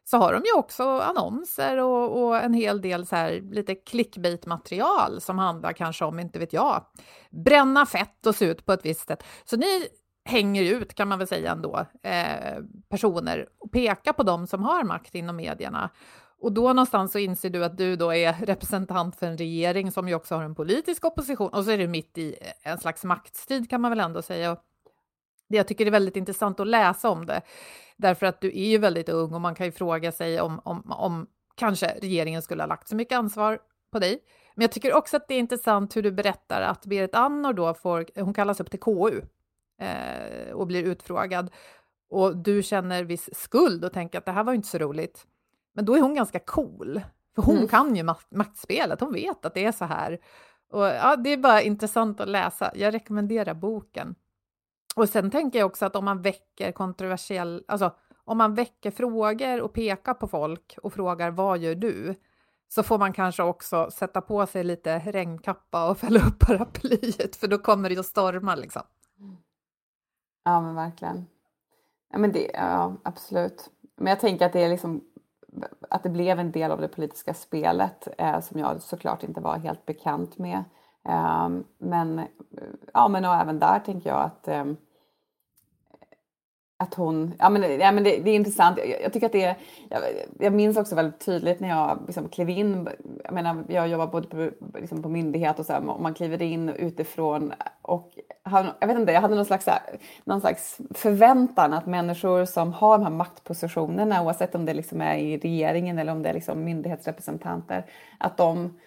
[0.04, 5.20] så har de ju också annonser och, och en hel del så här lite clickbait-material
[5.20, 6.84] som handlar kanske om, inte vet jag,
[7.30, 9.24] bränna fett och se ut på ett visst sätt.
[9.44, 9.88] Så ni
[10.26, 14.84] hänger ut, kan man väl säga ändå, eh, personer och pekar på dem som har
[14.84, 15.90] makt inom medierna.
[16.38, 20.08] Och då någonstans så inser du att du då är representant för en regering som
[20.08, 23.04] ju också har en politisk opposition och så är du mitt i eh, en slags
[23.04, 24.52] maktstrid kan man väl ändå säga.
[24.52, 24.58] Och
[25.48, 27.40] det jag tycker är väldigt intressant att läsa om det,
[27.96, 30.92] därför att du är ju väldigt ung och man kan ju fråga sig om, om,
[30.92, 33.58] om kanske regeringen skulle ha lagt så mycket ansvar
[33.92, 34.18] på dig.
[34.54, 37.74] Men jag tycker också att det är intressant hur du berättar att Berit Andnor då
[37.74, 39.22] får, hon kallas upp till KU
[39.78, 41.50] eh, och blir utfrågad
[42.10, 45.26] och du känner viss skuld och tänker att det här var inte så roligt.
[45.72, 47.00] Men då är hon ganska cool,
[47.34, 47.68] för hon mm.
[47.68, 50.18] kan ju maktspelet, hon vet att det är så här.
[50.70, 52.70] Och ja, det är bara intressant att läsa.
[52.74, 54.14] Jag rekommenderar boken.
[54.96, 59.60] Och sen tänker jag också att om man väcker kontroversiell, alltså om man väcker frågor
[59.60, 62.14] och pekar på folk och frågar vad gör du?
[62.68, 67.48] Så får man kanske också sätta på sig lite regnkappa och fälla upp paraplyet för
[67.48, 68.82] då kommer det att storma liksom.
[70.46, 71.26] Ja men verkligen.
[72.12, 73.70] Ja men det, ja absolut.
[73.96, 75.00] Men jag tänker att det är liksom
[75.90, 79.58] att det blev en del av det politiska spelet eh, som jag såklart inte var
[79.58, 80.64] helt bekant med.
[81.08, 82.22] Eh, men,
[82.94, 84.64] ja, men och även där tänker jag att eh,
[86.78, 88.78] att hon, ja men, ja, men det, det är intressant.
[88.78, 89.56] Jag, jag, tycker att det är,
[89.90, 90.02] jag,
[90.38, 92.88] jag, minns också väldigt tydligt när jag liksom klev in,
[93.24, 96.42] jag menar jag jobbar både på, liksom på myndighet och så här, och man kliver
[96.42, 98.12] in utifrån och
[98.80, 99.68] jag vet inte, jag hade någon slags,
[100.24, 105.16] någon slags förväntan att människor som har de här maktpositionerna, oavsett om det liksom är
[105.16, 107.86] i regeringen eller om det är liksom myndighetsrepresentanter,
[108.18, 108.80] att de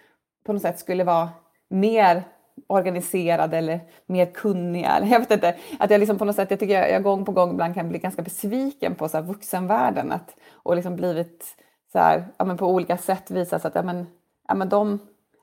[0.45, 1.30] på något sätt skulle vara
[1.69, 2.23] mer
[2.67, 5.00] organiserade eller mer kunniga.
[5.06, 7.32] Jag vet inte, att jag liksom på något sätt, jag tycker jag, jag gång på
[7.32, 11.56] gång ibland kan bli ganska besviken på så här vuxenvärlden att, och liksom blivit
[11.91, 14.08] så här, ja, men på olika sätt visat att ja, men,
[14.48, 15.00] ja, men de,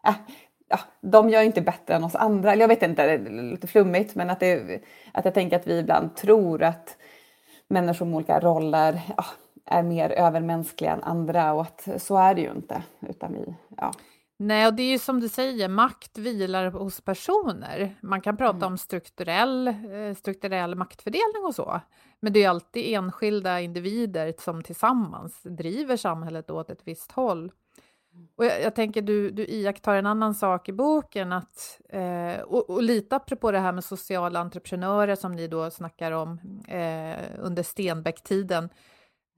[0.06, 0.14] äh,
[0.68, 2.52] ja, de gör inte bättre än oss andra.
[2.52, 4.80] Eller Jag vet inte, det är lite flummigt, men att, det,
[5.12, 6.96] att jag tänker att vi ibland tror att
[7.68, 9.24] människor med olika roller ja,
[9.66, 12.82] är mer övermänskliga än andra och att så är det ju inte.
[13.08, 13.92] Utan vi, ja.
[14.38, 17.96] Nej, och det är ju som du säger, makt vilar hos personer.
[18.00, 18.66] Man kan prata mm.
[18.66, 21.80] om strukturell, eh, strukturell maktfördelning och så,
[22.20, 27.52] men det är alltid enskilda individer som tillsammans driver samhället åt ett visst håll.
[28.36, 32.70] Och jag, jag tänker, du, du iakttar en annan sak i boken, att, eh, och,
[32.70, 37.62] och lite apropå det här med sociala entreprenörer som ni då snackar om eh, under
[37.62, 38.68] Stenbeck-tiden,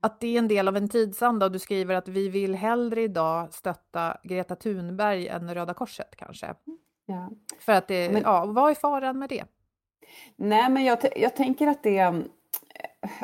[0.01, 3.01] att det är en del av en tidsanda och du skriver att vi vill hellre
[3.01, 6.53] idag stötta Greta Thunberg än Röda Korset kanske.
[7.05, 7.29] Ja.
[7.59, 9.43] För att det, men, ja, vad är faran med det?
[10.35, 12.23] Nej, men jag, jag tänker att det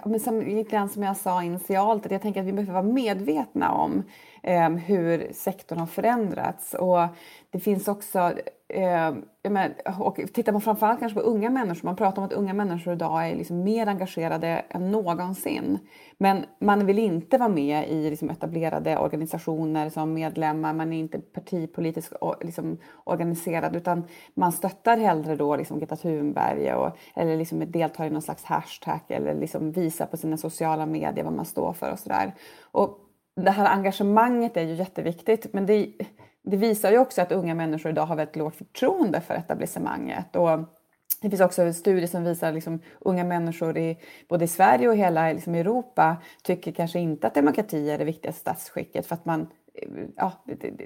[0.06, 2.94] men som, lite grann som jag sa initialt, att jag tänker att vi behöver vara
[2.94, 4.04] medvetna om
[4.44, 6.74] eh, hur sektorn har förändrats.
[6.74, 7.08] Och
[7.50, 8.34] det finns också,
[8.68, 9.16] eh,
[9.50, 12.94] men, och tittar man framförallt kanske på unga människor, man pratar om att unga människor
[12.94, 15.80] idag är liksom mer engagerade än någonsin.
[16.18, 21.20] Men man vill inte vara med i liksom etablerade organisationer som medlemmar, man är inte
[21.20, 28.06] partipolitiskt liksom organiserad utan man stöttar hellre då liksom Greta Thunberg och, eller liksom deltar
[28.06, 31.92] i någon slags hashtag eller liksom visar på sina sociala medier vad man står för
[31.92, 32.34] och sådär.
[32.72, 33.00] Och
[33.36, 35.94] det här engagemanget är ju jätteviktigt men det,
[36.46, 40.36] det visar ju också att unga människor idag har väldigt lågt förtroende för etablissemanget.
[40.36, 40.60] Och
[41.22, 43.98] det finns också studier som visar att liksom, unga människor i
[44.30, 48.40] både i Sverige och hela liksom, Europa tycker kanske inte att demokrati är det viktigaste
[48.40, 49.42] statsskicket för att man,
[49.74, 50.32] eh, ja,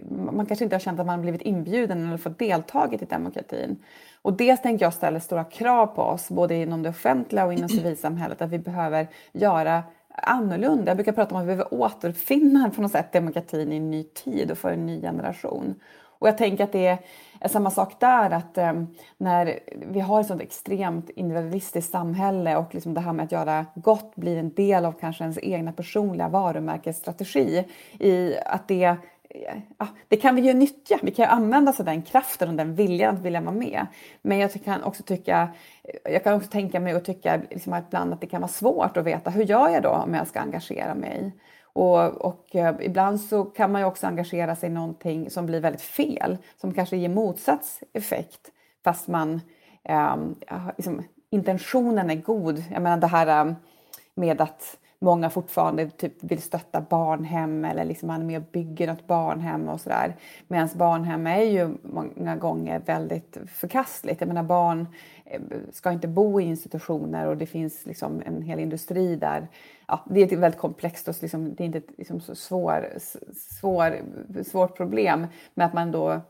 [0.09, 3.83] man kanske inte har känt att man blivit inbjuden eller fått deltagit i demokratin.
[4.21, 7.69] Och det tänker jag ställer stora krav på oss, både inom det offentliga och inom
[7.79, 9.83] civilsamhället, att vi behöver göra
[10.23, 10.89] annorlunda.
[10.89, 14.03] Jag brukar prata om att vi behöver återfinna på något sätt demokratin i en ny
[14.03, 15.75] tid och för en ny generation.
[16.19, 16.97] Och jag tänker att det
[17.39, 18.73] är samma sak där, att eh,
[19.17, 19.59] när
[19.91, 24.15] vi har ett sådant extremt individualistiskt samhälle och liksom det här med att göra gott
[24.15, 27.65] blir en del av kanske ens egna personliga varumärkesstrategi,
[27.99, 28.97] i att det
[29.77, 30.99] ja, det kan vi ju nyttja.
[31.01, 33.87] Vi kan ju använda oss av den kraften och den viljan att vilja vara med.
[34.21, 35.49] Men jag kan också tycka,
[36.03, 39.05] jag kan också tänka mig och tycka liksom ibland att det kan vara svårt att
[39.05, 41.31] veta hur gör jag då om jag ska engagera mig?
[41.73, 45.59] Och, och eh, ibland så kan man ju också engagera sig i någonting som blir
[45.59, 48.51] väldigt fel, som kanske ger motsatt effekt
[48.83, 49.41] fast man
[49.83, 50.15] eh,
[50.77, 52.63] liksom, intentionen är god.
[52.71, 53.55] Jag menar det här ehm,
[54.15, 58.87] med att många fortfarande typ vill stötta barnhem eller liksom man är med och bygger
[58.87, 60.15] något barnhem och sådär.
[60.47, 64.21] Medan barnhem är ju många gånger väldigt förkastligt.
[64.21, 64.87] Jag menar barn
[65.25, 65.41] eh,
[65.71, 69.47] ska inte bo i institutioner och det finns liksom en hel industri där.
[69.87, 72.87] Ja, det är ett väldigt komplext och liksom, det är inte ett liksom så svår,
[73.35, 74.01] svår,
[74.43, 76.21] svårt problem med att man då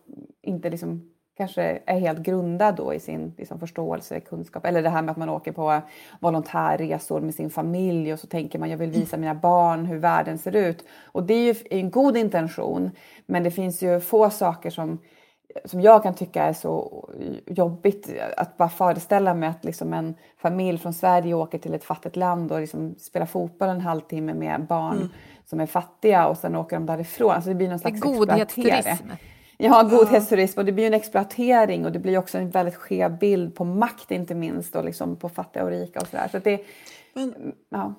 [0.41, 4.65] inte liksom kanske är helt grundad då i sin liksom, förståelse, kunskap.
[4.65, 5.81] Eller det här med att man åker på
[6.19, 10.37] volontärresor med sin familj och så tänker man jag vill visa mina barn hur världen
[10.37, 10.85] ser ut.
[11.05, 12.91] Och det är ju en god intention
[13.25, 14.99] men det finns ju få saker som,
[15.65, 17.09] som jag kan tycka är så
[17.45, 22.15] jobbigt att bara föreställa mig att liksom en familj från Sverige åker till ett fattigt
[22.15, 25.09] land och liksom spelar fotboll en halvtimme med barn mm.
[25.45, 27.31] som är fattiga och sen åker de därifrån.
[27.31, 29.09] Alltså det blir någon slags Godhetsturism.
[29.61, 33.55] Ja, godhetsturism och det blir en exploatering och det blir också en väldigt skev bild
[33.55, 36.27] på makt inte minst och liksom på fattiga och rika och sådär.
[36.31, 36.65] Så det,
[37.13, 37.93] Men, ja.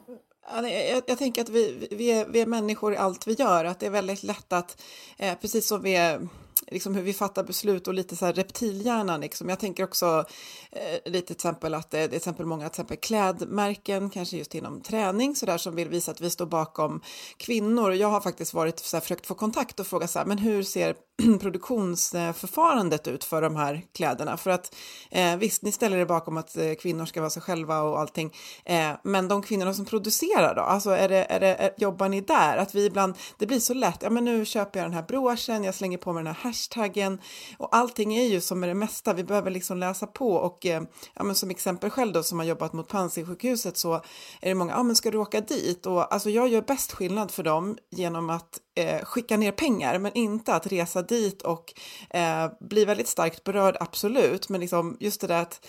[0.63, 3.81] Jag, jag, tänker att vi, vi, är, vi är människor i allt vi gör, att
[3.81, 4.83] det är väldigt lätt att,
[5.19, 6.29] eh, precis som vi är
[6.71, 9.21] liksom hur vi fattar beslut och lite så här reptilhjärnan.
[9.21, 9.49] Liksom.
[9.49, 10.25] Jag tänker också
[10.73, 14.55] eh, lite till exempel att det är till exempel många till exempel klädmärken, kanske just
[14.55, 17.01] inom träning, så där, som vill visa att vi står bakom
[17.37, 17.93] kvinnor.
[17.93, 20.63] Jag har faktiskt varit så här, försökt få kontakt och fråga så här, men hur
[20.63, 20.95] ser
[21.41, 24.37] produktionsförfarandet ut för de här kläderna?
[24.37, 24.75] För att
[25.11, 28.35] eh, visst, ni ställer er bakom att eh, kvinnor ska vara sig själva och allting,
[28.65, 32.21] eh, men de kvinnorna som producerar då, alltså är det, är det, är, jobbar ni
[32.21, 32.57] där?
[32.57, 35.65] Att vi ibland, det blir så lätt, ja men nu köper jag den här broschen,
[35.65, 37.21] jag slänger på mig den här hashtaggen
[37.59, 40.83] och allting är ju som med det mesta, vi behöver liksom läsa på och eh,
[41.15, 43.95] ja, men som exempel själv då som har jobbat mot Panzisjukhuset så
[44.41, 45.87] är det många, ja men ska du åka dit?
[45.87, 50.13] Och alltså jag gör bäst skillnad för dem genom att eh, skicka ner pengar men
[50.15, 51.75] inte att resa dit och
[52.11, 55.67] eh, bli väldigt starkt berörd, absolut, men liksom just det där att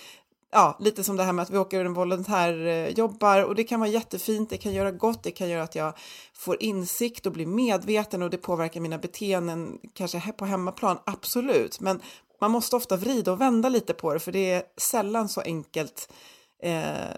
[0.52, 3.80] ja, lite som det här med att vi åker en volontärjobbar eh, och det kan
[3.80, 5.94] vara jättefint, det kan göra gott, det kan göra att jag
[6.34, 12.02] får insikt och blir medveten och det påverkar mina beteenden, kanske på hemmaplan, absolut, men
[12.42, 16.14] man måste ofta vrida och vända lite på det för det är sällan så enkelt
[16.64, 17.16] eh,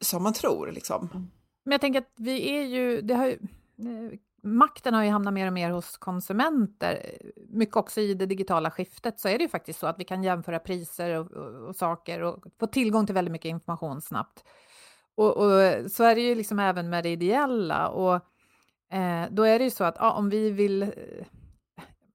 [0.00, 0.72] som man tror.
[0.72, 1.30] Liksom.
[1.64, 5.34] Men jag tänker att vi är ju, det har ju, eh, makten har ju hamnat
[5.34, 7.18] mer och mer hos konsumenter.
[7.48, 10.22] Mycket också i det digitala skiftet så är det ju faktiskt så att vi kan
[10.22, 14.44] jämföra priser och, och, och saker och få tillgång till väldigt mycket information snabbt.
[15.14, 18.14] Och, och, så är det ju liksom även med det ideella och
[18.92, 20.88] eh, då är det ju så att ja, om vi vill eh,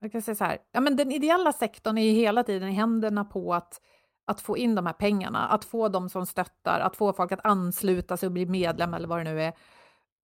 [0.05, 2.71] jag kan säga så här, ja, men den ideella sektorn är ju hela tiden i
[2.71, 3.81] händerna på att,
[4.25, 7.45] att få in de här pengarna, att få dem som stöttar, att få folk att
[7.45, 9.53] ansluta sig och bli medlem eller vad det nu är.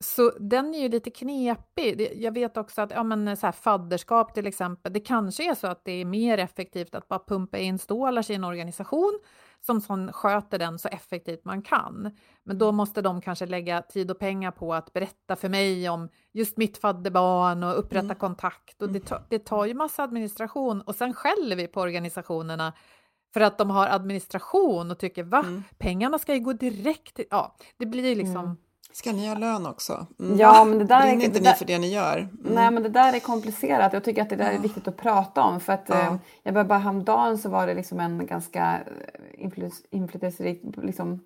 [0.04, 2.12] Så den är ju lite knepig.
[2.16, 5.68] Jag vet också att ja, men så här, fadderskap till exempel, det kanske är så
[5.68, 9.20] att det är mer effektivt att bara pumpa in stålar i en organisation
[9.66, 12.18] som sån sköter den så effektivt man kan.
[12.44, 16.10] Men då måste de kanske lägga tid och pengar på att berätta för mig om
[16.34, 18.16] just mitt fadderbarn och upprätta mm.
[18.16, 18.82] kontakt.
[18.82, 22.74] Och det, tar, det tar ju massa administration och sen skäller vi på organisationerna
[23.34, 25.64] för att de har administration och tycker va, mm.
[25.78, 27.26] pengarna ska ju gå direkt till...
[27.30, 28.46] Ja, det blir liksom...
[28.46, 28.58] Mm
[28.94, 30.06] Ska ni ha lön också?
[30.20, 30.38] Mm.
[30.38, 32.18] Ja, men det där Brinner inte det ni för det ni gör?
[32.18, 32.30] Mm.
[32.42, 33.94] Nej, men det där är komplicerat.
[33.94, 35.60] Jag tycker att det där är viktigt att prata om.
[35.60, 36.00] För att ja.
[36.00, 38.80] eh, jag bara häromdagen så var det liksom en ganska
[39.38, 39.52] eh,
[39.92, 41.20] inflytelserik liksom,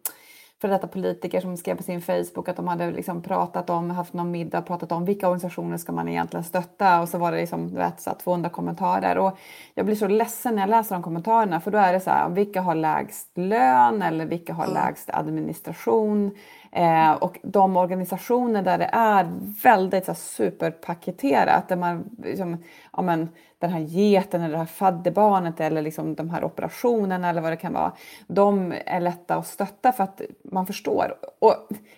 [0.62, 4.14] för detta politiker som skrev på sin Facebook att de hade liksom pratat om, haft
[4.14, 7.70] någon middag, pratat om vilka organisationer ska man egentligen stötta och så var det liksom,
[7.70, 9.38] du vet, så 200 kommentarer och
[9.74, 12.30] jag blir så ledsen när jag läser de kommentarerna för då är det så här,
[12.30, 14.74] vilka har lägst lön eller vilka har mm.
[14.74, 16.32] lägst administration
[16.76, 19.28] Eh, och de organisationer där det är
[19.64, 22.64] väldigt så här, superpaketerat, där man, liksom,
[22.94, 27.42] ja, men, den här geten eller det här fadderbarnet eller liksom de här operationerna eller
[27.42, 27.92] vad det kan vara,
[28.28, 31.16] de är lätta att stötta för att man förstår.
[31.40, 31.56] Och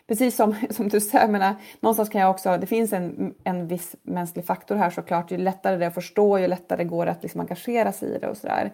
[0.08, 3.96] precis som, som du säger, menar, någonstans kan jag också, det finns en, en viss
[4.04, 7.24] mänsklig faktor här såklart, ju lättare det är att förstå, ju lättare går det att
[7.24, 8.72] liksom engagera sig i det och sådär.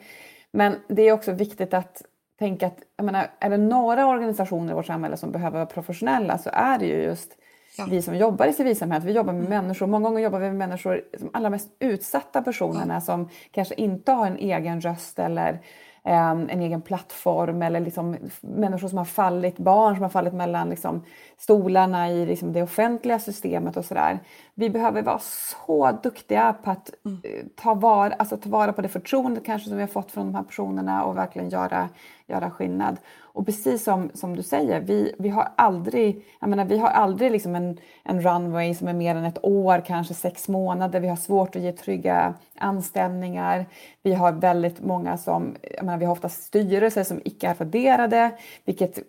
[0.52, 2.04] Men det är också viktigt att
[2.40, 6.38] tänka att, jag menar, är det några organisationer i vårt samhälle som behöver vara professionella
[6.38, 7.38] så är det ju just
[7.78, 7.88] ja.
[7.90, 9.08] vi som jobbar i civilsamhället.
[9.08, 9.64] Vi jobbar med mm.
[9.64, 13.02] människor, många gånger jobbar vi med människor, de allra mest utsatta personerna mm.
[13.02, 15.60] som kanske inte har en egen röst eller
[16.06, 20.70] Ehm, en egen plattform eller liksom människor som har fallit, barn som har fallit mellan
[20.70, 21.04] liksom
[21.38, 24.20] stolarna i liksom det offentliga systemet och sådär.
[24.54, 27.22] Vi behöver vara så duktiga på att mm.
[27.24, 30.26] Eh, ta, vara, alltså ta vara på det förtroende kanske som vi har fått från
[30.26, 31.90] de här personerna och verkligen göra,
[32.34, 32.98] göra skillnad.
[33.22, 37.32] Och precis som, som du säger, vi, vi har aldrig, jag menar, vi har aldrig
[37.32, 41.00] liksom en, en runway som är mer än ett år, kanske sex månader.
[41.00, 43.66] Vi har svårt att ge trygga anställningar.
[44.04, 48.32] Vi har väldigt många som, jag menar, vi har ofta styrelser som icke är värderade,
[48.66, 49.00] vilket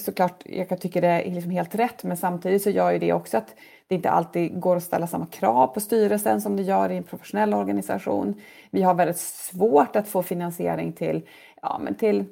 [0.00, 3.36] såklart jag tycker det är liksom helt rätt, men samtidigt så gör ju det också
[3.36, 3.54] att
[3.88, 7.02] det inte alltid går att ställa samma krav på styrelsen som det gör i en
[7.02, 8.34] professionell organisation.
[8.70, 11.22] Vi har väldigt svårt att få finansiering till,
[11.62, 12.24] ja, men till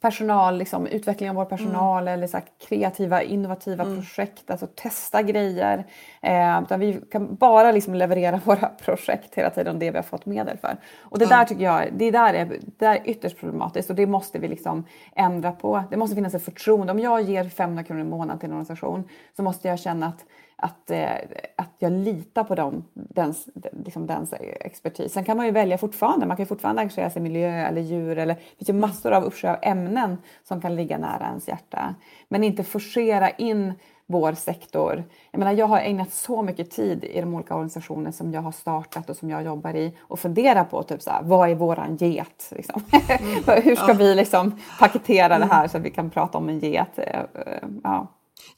[0.00, 2.14] personal, liksom, utveckling av vår personal mm.
[2.14, 2.38] eller så
[2.68, 3.96] kreativa, innovativa mm.
[3.96, 5.86] projekt, alltså testa grejer.
[6.20, 10.26] Eh, utan vi kan bara liksom leverera våra projekt hela tiden, det vi har fått
[10.26, 10.76] medel för.
[11.00, 11.38] Och det mm.
[11.38, 14.48] där tycker jag det där är, det där är ytterst problematiskt och det måste vi
[14.48, 14.84] liksom
[15.16, 15.84] ändra på.
[15.90, 16.92] Det måste finnas ett förtroende.
[16.92, 20.24] Om jag ger 500 kronor i månaden till en organisation så måste jag känna att
[20.60, 21.14] att, eh,
[21.56, 23.48] att jag litar på dem, dens,
[23.84, 25.12] liksom dens expertis.
[25.12, 27.80] Sen kan man ju välja fortfarande, man kan ju fortfarande engagera sig i miljö eller
[27.80, 31.48] djur eller det finns ju massor av uppsjö av ämnen som kan ligga nära ens
[31.48, 31.94] hjärta.
[32.28, 33.74] Men inte forcera in
[34.10, 35.04] vår sektor.
[35.30, 38.52] Jag menar, jag har ägnat så mycket tid i de olika organisationer som jag har
[38.52, 41.96] startat och som jag jobbar i och fundera på typ så här, vad är våran
[41.96, 42.52] get?
[42.56, 42.82] Liksom?
[42.92, 43.62] Mm.
[43.64, 43.94] Hur ska ja.
[43.94, 45.48] vi liksom paketera mm.
[45.48, 46.98] det här så att vi kan prata om en get?
[46.98, 48.06] Eh, eh, ja.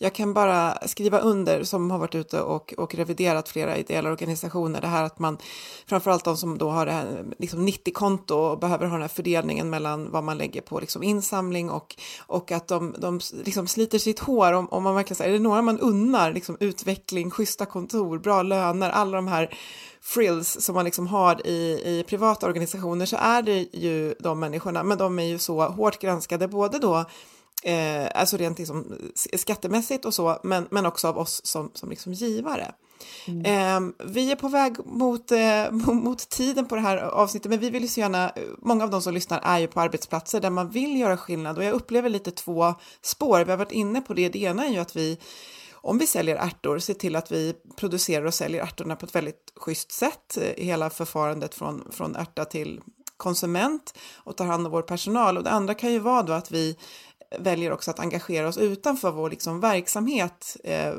[0.03, 4.81] Jag kan bara skriva under som har varit ute och, och reviderat flera ideella organisationer.
[4.81, 5.39] Det här att man,
[5.87, 9.71] framförallt de som då har det här liksom 90-konto och behöver ha den här fördelningen
[9.71, 11.97] mellan vad man lägger på liksom insamling och,
[12.27, 14.53] och att de, de liksom sliter sitt hår.
[14.53, 18.43] Om, om man verkligen säger, är det några man unnar, liksom utveckling, schyssta kontor, bra
[18.43, 19.55] löner, alla de här
[20.01, 24.83] frills som man liksom har i, i privata organisationer så är det ju de människorna,
[24.83, 27.05] men de är ju så hårt granskade både då
[27.63, 32.13] eh, alltså rent liksom skattemässigt och så, men, men också av oss som, som liksom
[32.13, 32.75] givare.
[33.27, 33.45] Mm.
[33.45, 37.71] Eh, vi är på väg mot, eh, mot tiden på det här avsnittet, men vi
[37.71, 40.71] vill ju så gärna, många av de som lyssnar är ju på arbetsplatser där man
[40.71, 43.45] vill göra skillnad och jag upplever lite två spår.
[43.45, 45.19] Vi har varit inne på det, det ena är ju att vi
[45.85, 49.53] om vi säljer ärtor, se till att vi producerar och säljer ärtorna på ett väldigt
[49.57, 52.81] schysst sätt, eh, hela förfarandet från, från ärta till
[53.17, 55.37] konsument och tar hand om vår personal.
[55.37, 56.77] Och det andra kan ju vara då att vi
[57.39, 60.95] väljer också att engagera oss utanför vår liksom verksamhet eh,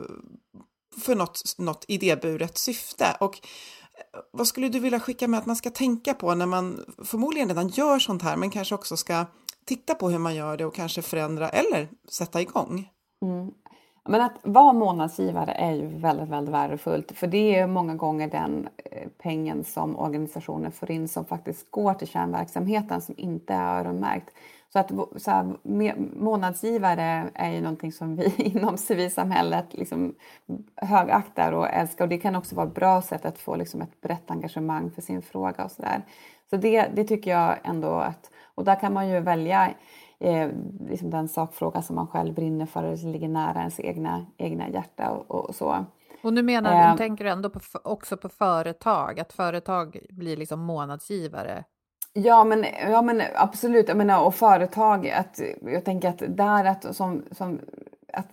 [1.01, 3.17] för något, något idéburet syfte.
[3.19, 6.86] Och eh, vad skulle du vilja skicka med att man ska tänka på när man
[7.05, 9.25] förmodligen redan gör sånt här, men kanske också ska
[9.65, 12.89] titta på hur man gör det och kanske förändra eller sätta igång?
[13.21, 13.51] Mm.
[14.09, 18.67] Men att vara månadsgivare är ju väldigt, väldigt värdefullt för det är många gånger den
[18.91, 24.29] eh, pengen som organisationen får in som faktiskt går till kärnverksamheten som inte är öronmärkt.
[24.74, 25.55] Så att så här,
[26.19, 30.15] månadsgivare är ju någonting som vi inom civilsamhället liksom
[30.76, 34.01] högaktar och älskar och det kan också vara ett bra sätt att få liksom ett
[34.01, 36.01] brett engagemang för sin fråga och sådär.
[36.49, 39.74] Så det, det tycker jag ändå att, och där kan man ju välja
[40.19, 40.49] eh,
[40.89, 45.09] liksom den sakfråga som man själv brinner för eller ligger nära ens egna, egna hjärta
[45.09, 45.86] och, och så.
[46.24, 50.38] Och nu menar du, eh, tänker du ändå på, också på företag, att företag blir
[50.38, 51.63] liksom månadsgivare
[52.14, 56.95] Ja men, ja, men absolut, jag menar, och företag, att, jag tänker att där att,
[56.95, 57.59] som, som,
[58.14, 58.28] att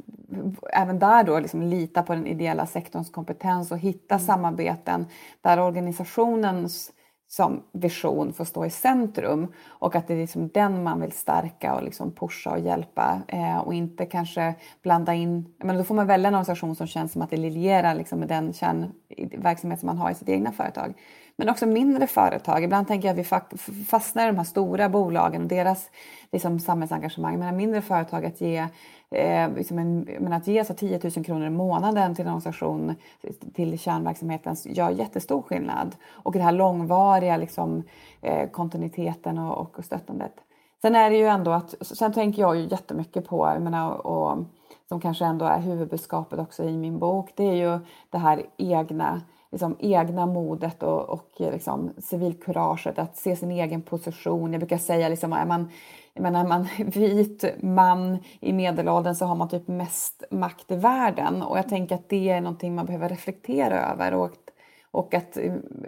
[0.73, 4.27] även där då liksom lita på den ideella sektorns kompetens och hitta mm.
[4.27, 5.07] samarbeten
[5.41, 6.93] där organisationens
[7.29, 11.75] som vision får stå i centrum och att det är liksom den man vill stärka
[11.75, 16.07] och liksom pusha och hjälpa eh, och inte kanske blanda in, men då får man
[16.07, 19.99] välja en organisation som känns som att det liljerar liksom med den kärnverksamhet som man
[19.99, 20.95] har i sitt egna företag.
[21.41, 22.65] Men också mindre företag.
[22.65, 25.91] Ibland tänker jag att vi fastnar i de här stora bolagen och deras
[26.33, 27.39] liksom, samhällsengagemang.
[27.39, 28.67] Men mindre företag att ge,
[29.11, 32.95] eh, liksom en, men att ge så 10 000 kronor i månaden till en organisation,
[33.55, 35.97] till kärnverksamheten, gör jättestor skillnad.
[36.11, 37.83] Och den här långvariga liksom,
[38.21, 40.35] eh, kontinuiteten och, och stöttandet.
[40.83, 44.39] Sen är det ju ändå att, sen tänker jag ju jättemycket på, jag menar, och,
[44.89, 47.79] som kanske ändå är huvudbudskapet också i min bok, det är ju
[48.11, 49.21] det här egna
[49.51, 54.53] liksom, egna modet och, och liksom, civilkuraget, att se sin egen position.
[54.53, 55.71] Jag brukar säga liksom, är man,
[56.15, 61.43] menar, är man vit man i medelåldern så har man typ mest makt i världen
[61.43, 64.31] och jag tänker att det är någonting man behöver reflektera över och,
[64.91, 65.39] och att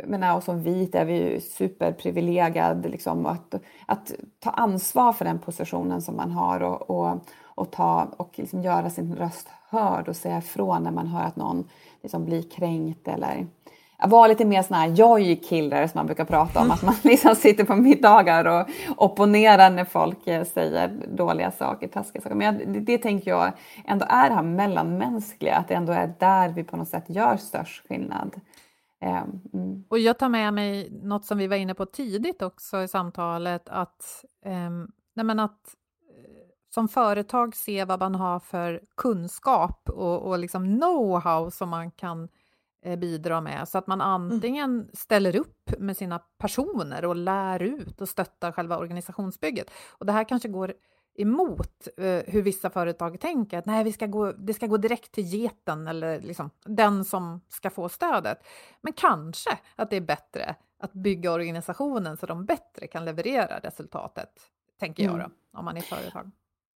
[0.05, 2.89] menar, och som vit är vi ju superprivilegierade.
[2.89, 3.55] liksom, att,
[3.87, 7.19] att ta ansvar för den positionen som man har och, och,
[7.55, 11.37] och, ta, och liksom göra sin röst hörd och säga ifrån när man hör att
[11.37, 11.69] någon
[12.03, 13.47] liksom blir kränkt eller
[14.09, 16.65] vara lite mer sån här joy killer som man brukar prata om.
[16.65, 16.75] Mm.
[16.75, 22.23] Att man liksom sitter på middagar och opponerar när folk eh, säger dåliga saker, taskiga
[22.23, 22.37] saker.
[22.37, 23.53] Men det, det tänker jag
[23.85, 27.37] ändå är det här mellanmänskliga, att det ändå är där vi på något sätt gör
[27.37, 28.41] störst skillnad.
[29.01, 29.85] Ehm, mm.
[29.89, 33.69] Och jag tar med mig något som vi var inne på tidigt också i samtalet,
[33.69, 35.51] att, um, nej att eh,
[36.75, 42.29] som företag se vad man har för kunskap och, och liksom know-how som man kan
[42.83, 44.11] eh, bidra med, så att man mm.
[44.11, 49.71] antingen ställer upp med sina personer och lär ut och stöttar själva organisationsbygget.
[49.91, 50.75] Och det här kanske går
[51.15, 55.13] emot eh, hur vissa företag tänker, att nej, vi ska gå, det ska gå direkt
[55.13, 58.39] till geten eller liksom, den som ska få stödet.
[58.81, 64.31] Men kanske att det är bättre att bygga organisationen så de bättre kan leverera resultatet,
[64.81, 65.33] tänker jag då, mm.
[65.53, 66.31] om man är företag.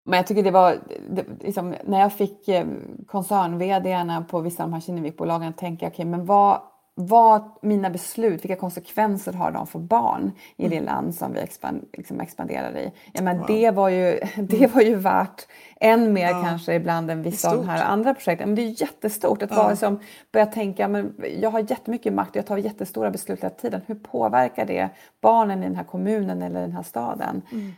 [0.07, 0.79] Men jag tycker det var,
[1.11, 2.67] det, liksom, när jag fick eh,
[3.07, 6.61] koncern på vissa av de här Kinnevikbolagen, tänka okej, okay, men vad
[6.99, 10.87] vad mina beslut, vilka konsekvenser har de för barn i det mm.
[10.87, 12.93] land som vi expand, liksom expanderar i?
[13.13, 13.47] Ja, men wow.
[13.47, 15.47] det, var ju, det var ju värt
[15.81, 16.43] än mer ja.
[16.43, 18.49] kanske ibland än vissa av de här andra projekten.
[18.49, 19.57] Men det är jättestort att ja.
[19.57, 20.01] vara som
[20.33, 23.81] börja tänka, men jag har jättemycket makt och jag tar jättestora beslut hela tiden.
[23.87, 24.89] Hur påverkar det
[25.21, 27.43] barnen i den här kommunen eller den här staden?
[27.53, 27.73] Mm.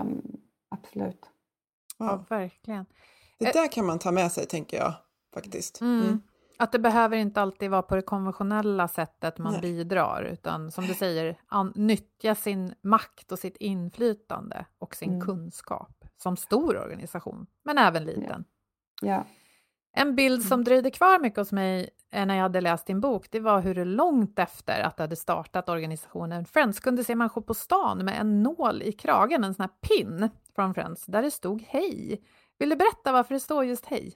[0.00, 0.22] Um,
[0.70, 1.31] absolut.
[1.98, 2.86] Ja, verkligen.
[3.38, 4.92] Det där kan man ta med sig tänker jag
[5.34, 5.80] faktiskt.
[5.80, 6.00] Mm.
[6.00, 6.22] mm.
[6.58, 9.62] Att det behöver inte alltid vara på det konventionella sättet man Nej.
[9.62, 15.20] bidrar, utan som du säger, an, nyttja sin makt och sitt inflytande och sin mm.
[15.20, 18.44] kunskap som stor organisation, men även liten.
[19.00, 19.08] Ja.
[19.08, 19.24] ja.
[19.94, 20.64] En bild som mm.
[20.64, 24.38] dröjde kvar mycket hos mig när jag hade läst din bok, det var hur långt
[24.38, 28.82] efter att du hade startat organisationen Friends kunde se människor på stan med en nål
[28.82, 32.22] i kragen, en sån här pin från Friends, där det stod hej.
[32.58, 34.12] Vill du berätta varför det står just hej?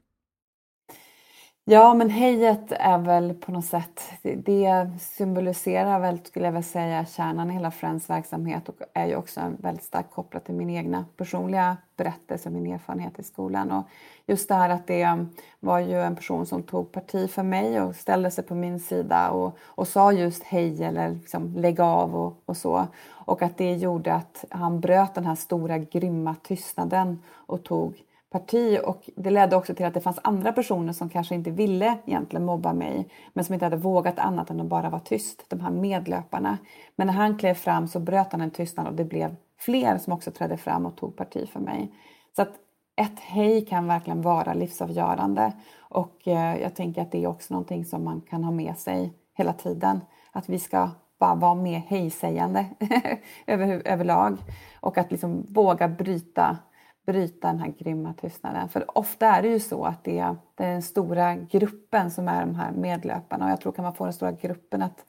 [1.68, 7.06] Ja, men hejet är väl på något sätt, det symboliserar väl, skulle jag vilja säga,
[7.06, 11.04] kärnan i hela Friends verksamhet och är ju också väldigt starkt kopplat till min egna
[11.16, 13.70] personliga berättelse och min erfarenhet i skolan.
[13.70, 13.88] Och
[14.26, 17.80] just det här att det um, var ju en person som tog parti för mig
[17.80, 22.16] och ställde sig på min sida och, och sa just hej eller liksom lägg av
[22.16, 22.86] och, och så.
[23.08, 28.02] Och att det gjorde att han bröt den här stora grymma tystnaden och tog
[28.38, 31.98] parti och det ledde också till att det fanns andra personer som kanske inte ville
[32.06, 35.60] egentligen mobba mig men som inte hade vågat annat än att bara vara tyst, de
[35.60, 36.58] här medlöparna.
[36.96, 40.12] Men när han klev fram så bröt han en tystnad och det blev fler som
[40.12, 41.92] också trädde fram och tog parti för mig.
[42.36, 42.52] Så att
[42.96, 47.84] ett hej kan verkligen vara livsavgörande och eh, jag tänker att det är också någonting
[47.84, 50.00] som man kan ha med sig hela tiden.
[50.32, 52.66] Att vi ska bara vara mer hejsägande
[53.46, 54.38] över, överlag
[54.80, 56.58] och att liksom våga bryta
[57.06, 58.68] bryta den här grymma tystnaden.
[58.68, 62.54] För ofta är det ju så att det är, den stora gruppen som är de
[62.54, 65.04] här medlöparna och jag tror kan man få den stora gruppen att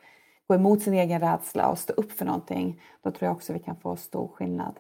[0.48, 3.60] gå emot sin egen rädsla och stå upp för någonting, då tror jag också vi
[3.60, 4.80] kan få stor skillnad.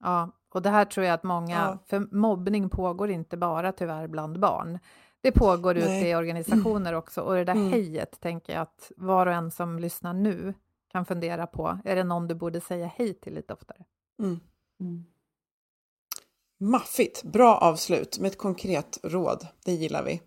[0.00, 1.78] Ja, och det här tror jag att många, ja.
[1.86, 4.78] för mobbning pågår inte bara tyvärr bland barn.
[5.20, 5.82] Det pågår Nej.
[5.82, 7.72] ute i organisationer också och det där mm.
[7.72, 10.54] hejet tänker jag att var och en som lyssnar nu
[10.92, 13.84] kan fundera på, är det någon du borde säga hej till lite oftare?
[14.18, 14.40] Mm.
[14.80, 15.04] Mm.
[16.58, 19.46] Maffigt, bra avslut med ett konkret råd.
[19.64, 20.20] Det gillar vi.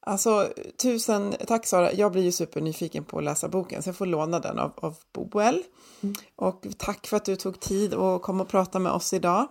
[0.00, 0.48] Alltså,
[0.82, 1.92] tusen tack Sara.
[1.92, 4.96] Jag blir ju supernyfiken på att läsa boken så jag får låna den av, av
[5.12, 5.62] Boel.
[6.02, 6.14] Mm.
[6.36, 9.46] Och tack för att du tog tid och kom och prata med oss idag.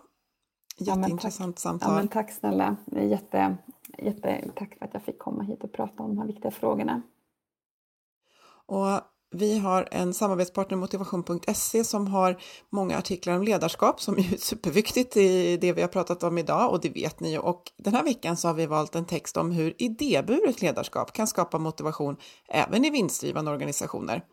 [0.78, 1.90] Jätteintressant ja, samtal.
[1.92, 2.76] Ja, men tack snälla.
[2.92, 3.58] Jätte,
[3.98, 7.02] jätte, tack för att jag fick komma hit och prata om de här viktiga frågorna.
[8.66, 12.38] Och vi har en samarbetspartner, motivation.se, som har
[12.70, 16.82] många artiklar om ledarskap som är superviktigt i det vi har pratat om idag och
[16.82, 17.38] det vet ni ju.
[17.38, 21.28] Och den här veckan så har vi valt en text om hur idéburet ledarskap kan
[21.28, 22.18] skapa motivation
[22.50, 24.24] även i vinstdrivande organisationer.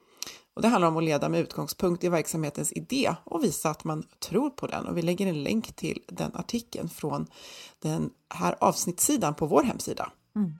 [0.54, 4.02] Och det handlar om att leda med utgångspunkt i verksamhetens idé och visa att man
[4.28, 4.86] tror på den.
[4.86, 7.26] Och vi lägger en länk till den artikeln från
[7.78, 10.12] den här avsnittssidan på vår hemsida.
[10.36, 10.54] Mm.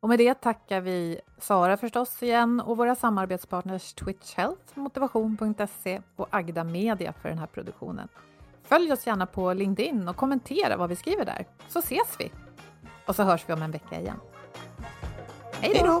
[0.00, 6.26] Och med det tackar vi Sara förstås igen och våra samarbetspartners Twitch Health, Motivation.se och
[6.30, 8.08] Agda Media för den här produktionen.
[8.62, 12.32] Följ oss gärna på LinkedIn och kommentera vad vi skriver där, så ses vi!
[13.06, 14.20] Och så hörs vi om en vecka igen.
[15.60, 16.00] Hej då!